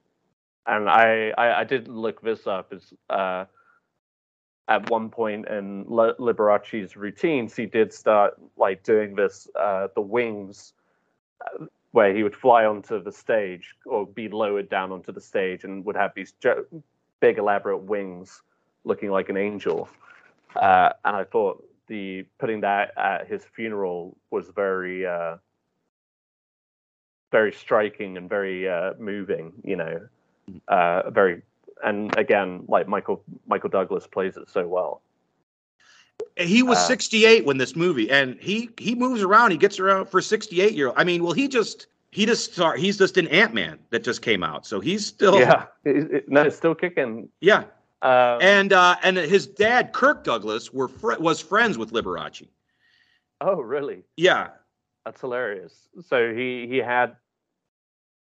[0.66, 2.72] and I I, I did look this up.
[2.74, 3.47] Is uh,
[4.68, 10.03] at one point in Li- Liberace's routines, he did start like doing this uh, the
[10.03, 10.74] wings,
[11.93, 15.84] where he would fly onto the stage or be lowered down onto the stage and
[15.84, 16.64] would have these jo-
[17.20, 18.43] big elaborate wings,
[18.85, 19.89] looking like an angel.
[20.57, 25.37] Uh, and I thought the putting that at his funeral was very uh,
[27.33, 29.53] very striking and very uh, moving.
[29.64, 30.01] You know,
[30.68, 31.43] uh, very
[31.85, 35.03] and again, like Michael Michael Douglas plays it so well.
[36.37, 39.51] He was Uh, 68 when this movie, and he he moves around.
[39.53, 40.97] He gets around for 68 year old.
[40.99, 42.78] I mean, well, he just he just start.
[42.78, 46.28] He's just an Ant Man that just came out, so he's still Yeah, it, it-
[46.28, 47.28] no, it's still kicking.
[47.41, 47.64] yeah.
[48.03, 52.46] Um, And uh, and his dad, Kirk Douglas, were fr- was friends with Liberace.
[53.40, 54.03] oh, really?
[54.16, 54.48] Yeah,
[55.05, 55.88] That's hilarious.
[56.07, 57.16] So he he had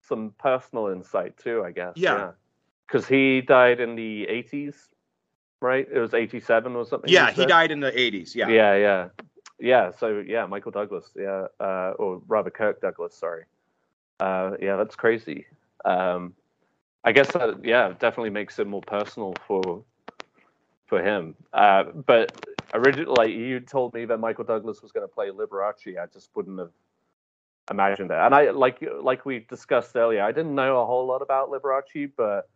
[0.03, 1.93] some personal insight too, I guess.
[1.97, 2.33] Yeah.
[2.87, 4.75] Because he died in the 80s,
[5.61, 5.87] right?
[5.91, 7.09] It was 87 or something.
[7.11, 7.31] yeah.
[7.31, 8.35] He died in the 80s.
[8.35, 8.49] Yeah.
[8.49, 9.09] Yeah, yeah,
[9.59, 9.91] yeah.
[9.99, 13.45] So yeah, Michael Douglas, yeah, uh, or rather Kirk Douglas, sorry.
[14.21, 15.47] Uh, yeah, that's crazy.
[15.87, 16.35] Um,
[17.05, 19.85] I guess that yeah, definitely makes it more personal for
[20.87, 21.35] for him.
[21.53, 22.37] Uh, but
[22.75, 26.31] originally, like you told me that Michael Douglas was going to play Liberace, I just
[26.35, 26.71] wouldn't have
[27.71, 28.27] imagined that.
[28.27, 32.11] And I like like we discussed earlier, I didn't know a whole lot about Liberace,
[32.17, 32.49] but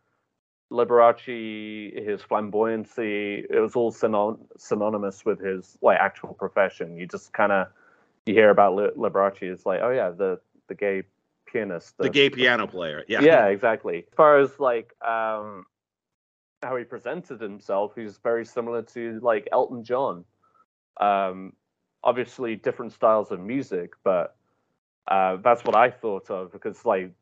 [0.70, 6.96] Liberace, his flamboyancy, it was all synon- synonymous with his like actual profession.
[6.96, 7.68] You just kind of
[8.26, 11.04] you hear about Li- Liberace, it's like, oh yeah, the the gay
[11.46, 13.04] pianist, The gay piano player.
[13.08, 13.20] Yeah.
[13.20, 13.98] yeah, exactly.
[13.98, 15.66] As far as like um,
[16.62, 20.24] how he presented himself, he's very similar to like Elton John.
[21.00, 21.52] Um,
[22.02, 24.36] obviously, different styles of music, but
[25.08, 27.12] uh, that's what I thought of because, like,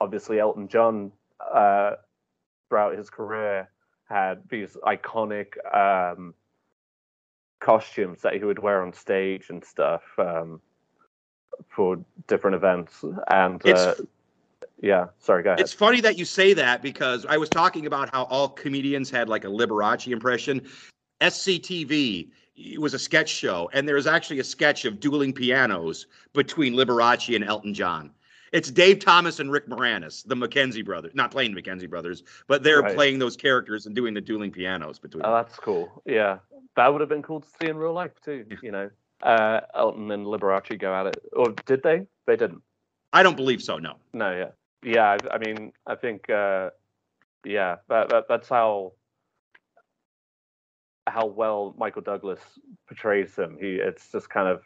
[0.00, 1.92] obviously Elton John uh,
[2.68, 3.70] throughout his career
[4.08, 6.34] had these iconic um,
[7.60, 10.60] costumes that he would wear on stage and stuff um,
[11.68, 13.04] for different events.
[13.28, 13.94] And uh,
[14.80, 15.60] yeah, sorry, go ahead.
[15.60, 19.28] It's funny that you say that because I was talking about how all comedians had
[19.28, 20.66] like a Liberace impression.
[21.20, 22.30] SCTV
[22.78, 27.44] was a sketch show, and there's actually a sketch of dueling pianos between Liberace and
[27.44, 28.10] Elton John.
[28.52, 32.62] It's Dave Thomas and Rick Moranis, the McKenzie brothers, not playing the McKenzie brothers, but
[32.62, 32.94] they're Right.
[32.94, 35.26] playing those characters and doing the dueling pianos between.
[35.26, 36.02] Oh, that's cool.
[36.06, 36.38] Yeah,
[36.76, 38.46] that would have been cool to see in real life too.
[38.62, 38.90] You know,
[39.22, 42.06] uh, Elton and Liberace go at it, or did they?
[42.26, 42.62] They didn't.
[43.12, 43.78] I don't believe so.
[43.78, 43.94] No.
[44.12, 44.50] No, yeah,
[44.82, 45.16] yeah.
[45.30, 46.70] I, I mean, I think, uh,
[47.44, 48.92] yeah, that, that that's how
[51.06, 52.40] how well Michael Douglas
[52.88, 53.56] portrays him.
[53.60, 54.62] He, it's just kind of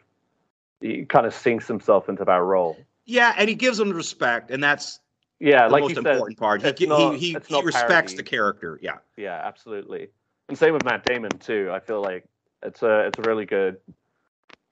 [0.81, 2.77] he kind of sinks himself into that role.
[3.05, 4.99] Yeah, and he gives him respect, and that's
[5.39, 6.61] Yeah, the like most you said, important part.
[6.61, 6.85] He it's he
[7.17, 8.15] he, he respects parody.
[8.15, 8.79] the character.
[8.81, 8.97] Yeah.
[9.17, 10.09] Yeah, absolutely.
[10.49, 11.69] And same with Matt Damon too.
[11.71, 12.25] I feel like
[12.63, 13.77] it's a it's a really good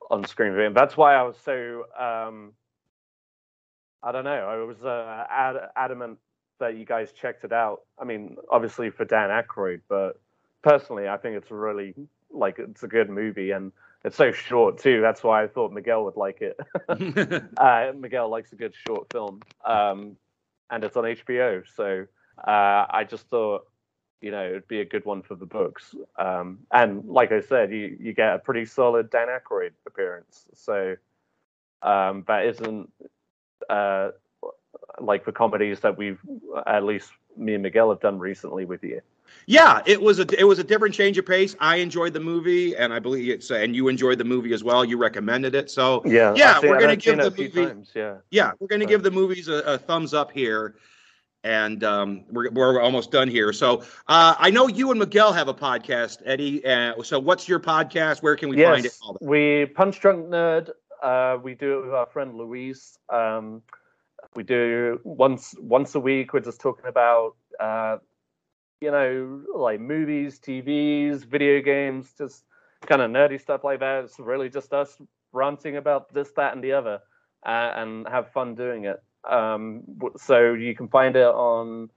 [0.10, 0.68] on-screen video.
[0.68, 2.54] And that's why I was so um
[4.02, 4.32] I don't know.
[4.32, 6.20] I was uh, ad- adamant
[6.60, 7.82] that you guys checked it out.
[8.00, 10.20] I mean, obviously for Dan Aykroyd, but
[10.62, 11.94] personally, I think it's really
[12.32, 13.72] like it's a good movie and
[14.06, 15.02] it's so short too.
[15.02, 16.58] That's why I thought Miguel would like it.
[17.58, 20.16] uh, Miguel likes a good short film, um,
[20.70, 21.64] and it's on HBO.
[21.76, 22.06] So
[22.48, 23.68] uh, I just thought,
[24.22, 25.96] you know, it'd be a good one for the books.
[26.18, 30.46] Um, and like I said, you you get a pretty solid Dan Aykroyd appearance.
[30.54, 30.96] So
[31.82, 32.92] um, that isn't
[33.70, 34.10] uh,
[35.00, 36.20] like the comedies that we've
[36.68, 39.02] at least me and Miguel have done recently with you.
[39.46, 41.56] Yeah, it was a it was a different change of pace.
[41.60, 44.84] I enjoyed the movie, and I believe it's and you enjoyed the movie as well.
[44.84, 47.66] You recommended it, so Yeah, yeah, seen- we're gonna I've give the movie.
[47.66, 48.16] times, yeah.
[48.32, 50.76] Yeah, we're gonna So- give the movies a, a thumbs up here,
[51.44, 53.54] and um, we're we're almost done here.
[53.54, 56.66] So uh, I know you and Miguel have a podcast, Eddie.
[56.66, 58.22] Uh, so what's your podcast?
[58.22, 58.94] Where can we find it?
[59.22, 60.72] We Punch Drunk Nerd.
[61.02, 62.98] Uh, we do it with our friend Louise.
[63.10, 63.62] Um,
[64.36, 66.34] we do once once a week.
[66.34, 67.98] We're just talking about uh,
[68.82, 72.44] you know like movies, TVs, video games, just
[72.86, 74.06] kind of nerdy stuff like that.
[74.06, 74.98] It's really just us
[75.32, 77.00] ranting about this, that, and the other,
[77.46, 79.02] uh, and have fun doing it.
[79.28, 79.84] Um,
[80.18, 81.90] so you can find it on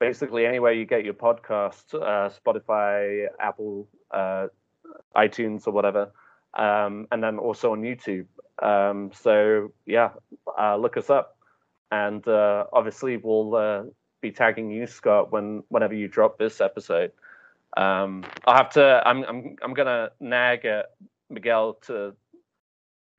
[0.00, 4.48] basically anywhere you get your podcast, uh, Spotify, Apple, uh,
[5.16, 6.12] iTunes, or whatever,
[6.54, 8.26] um, and then also on YouTube.
[8.62, 10.10] Um, so yeah,
[10.58, 11.36] uh, look us up,
[11.90, 13.82] and uh, obviously we'll uh,
[14.20, 17.12] be tagging you, Scott, when whenever you drop this episode.
[17.76, 19.02] Um, I'll have to.
[19.04, 20.86] I'm I'm I'm gonna nag at
[21.30, 22.14] Miguel to.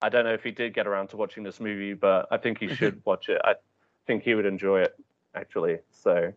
[0.05, 2.59] I don't know if he did get around to watching this movie, but I think
[2.59, 2.75] he mm-hmm.
[2.75, 3.41] should watch it.
[3.43, 3.55] I
[4.05, 4.95] think he would enjoy it
[5.33, 5.79] actually.
[5.89, 6.31] So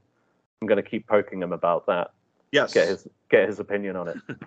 [0.62, 2.12] I'm gonna keep poking him about that.
[2.50, 2.72] Yes.
[2.72, 4.16] get his get his opinion on it.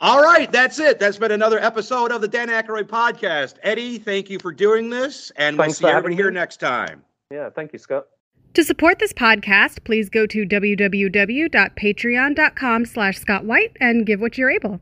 [0.00, 0.98] All right, that's it.
[0.98, 3.56] That's been another episode of the Dan Aykroyd podcast.
[3.62, 6.36] Eddie, thank you for doing this, and we'll see for everybody here me.
[6.36, 7.04] next time.
[7.30, 8.06] Yeah, thank you, Scott.
[8.54, 14.50] To support this podcast, please go to www.patreon.com slash Scott White and give what you're
[14.50, 14.80] able.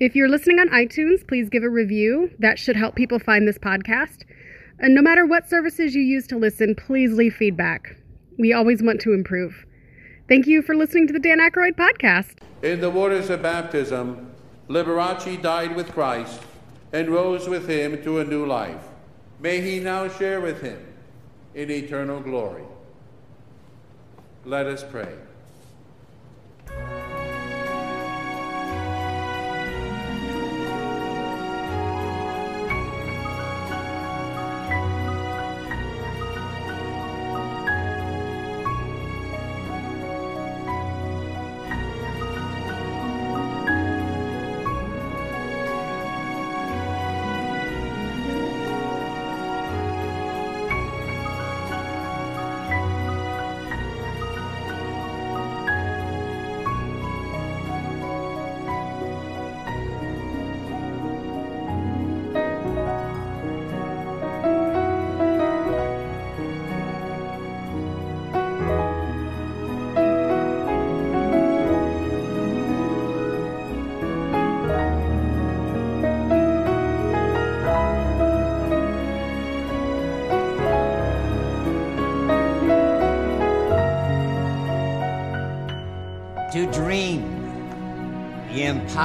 [0.00, 2.30] If you're listening on iTunes, please give a review.
[2.38, 4.24] That should help people find this podcast.
[4.78, 7.96] And no matter what services you use to listen, please leave feedback.
[8.38, 9.66] We always want to improve.
[10.28, 12.38] Thank you for listening to the Dan Aykroyd podcast.
[12.62, 14.32] In the waters of baptism,
[14.68, 16.40] Liberace died with Christ
[16.92, 18.88] and rose with him to a new life.
[19.40, 20.84] May he now share with him
[21.54, 22.64] in eternal glory.
[24.44, 25.14] Let us pray.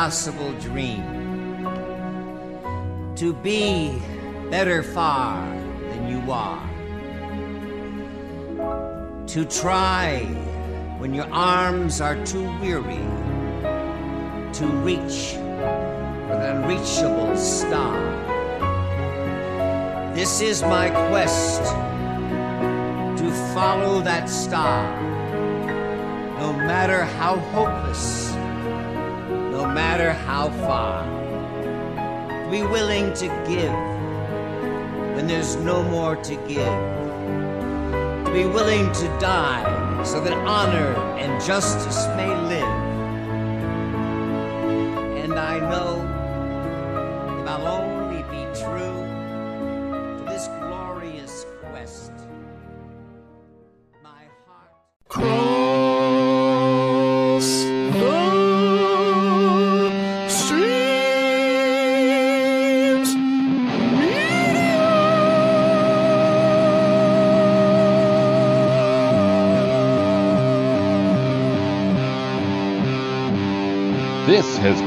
[0.07, 1.03] Impossible dream.
[3.17, 4.01] To be
[4.49, 5.45] better far
[5.89, 6.63] than you are.
[9.27, 10.23] To try
[10.97, 13.03] when your arms are too weary.
[14.53, 17.99] To reach for the unreachable star.
[20.15, 21.63] This is my quest
[23.21, 24.87] to follow that star
[26.39, 28.26] no matter how hopeless,
[29.97, 31.03] matter how far.
[32.51, 33.73] Be willing to give
[35.15, 36.77] when there's no more to give.
[38.25, 42.29] To be willing to die so that honor and justice may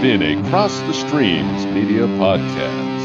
[0.01, 3.01] been a Cross the Streams Media Podcast.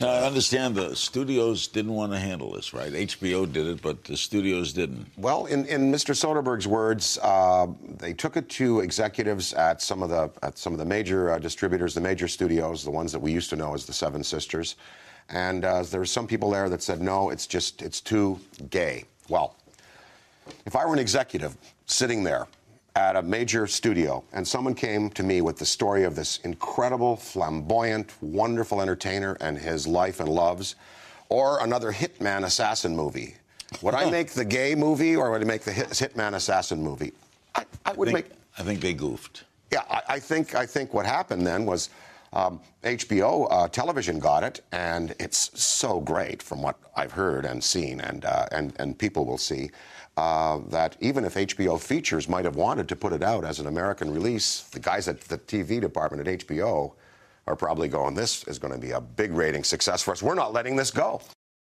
[0.00, 2.92] Now, I understand the studios didn't want to handle this, right?
[2.92, 5.08] HBO did it, but the studios didn't.
[5.16, 6.14] Well, in, in Mr.
[6.14, 7.66] Soderbergh's words, uh,
[7.98, 11.38] they took it to executives at some of the at some of the major uh,
[11.40, 14.76] distributors, the major studios, the ones that we used to know as the Seven Sisters,
[15.30, 18.38] and uh, there were some people there that said, "No, it's just it's too
[18.70, 19.56] gay." Well,
[20.66, 22.46] if I were an executive sitting there
[22.94, 27.16] at a major studio and someone came to me with the story of this incredible,
[27.16, 30.76] flamboyant, wonderful entertainer and his life and loves,
[31.28, 33.34] or another hitman assassin movie,
[33.80, 37.12] would I make the gay movie or would I make the hit, hitman assassin movie?
[37.54, 38.36] I, I would I think, make.
[38.58, 39.44] I think they goofed.
[39.72, 41.88] Yeah, I, I think I think what happened then was
[42.34, 47.62] um, HBO uh, television got it, and it's so great from what I've heard and
[47.62, 49.70] seen, and uh, and and people will see
[50.22, 53.66] uh, that even if HBO features might have wanted to put it out as an
[53.66, 56.92] American release, the guys at the TV department at HBO
[57.48, 60.22] are probably going, "This is going to be a big rating success for us.
[60.22, 61.20] We're not letting this go."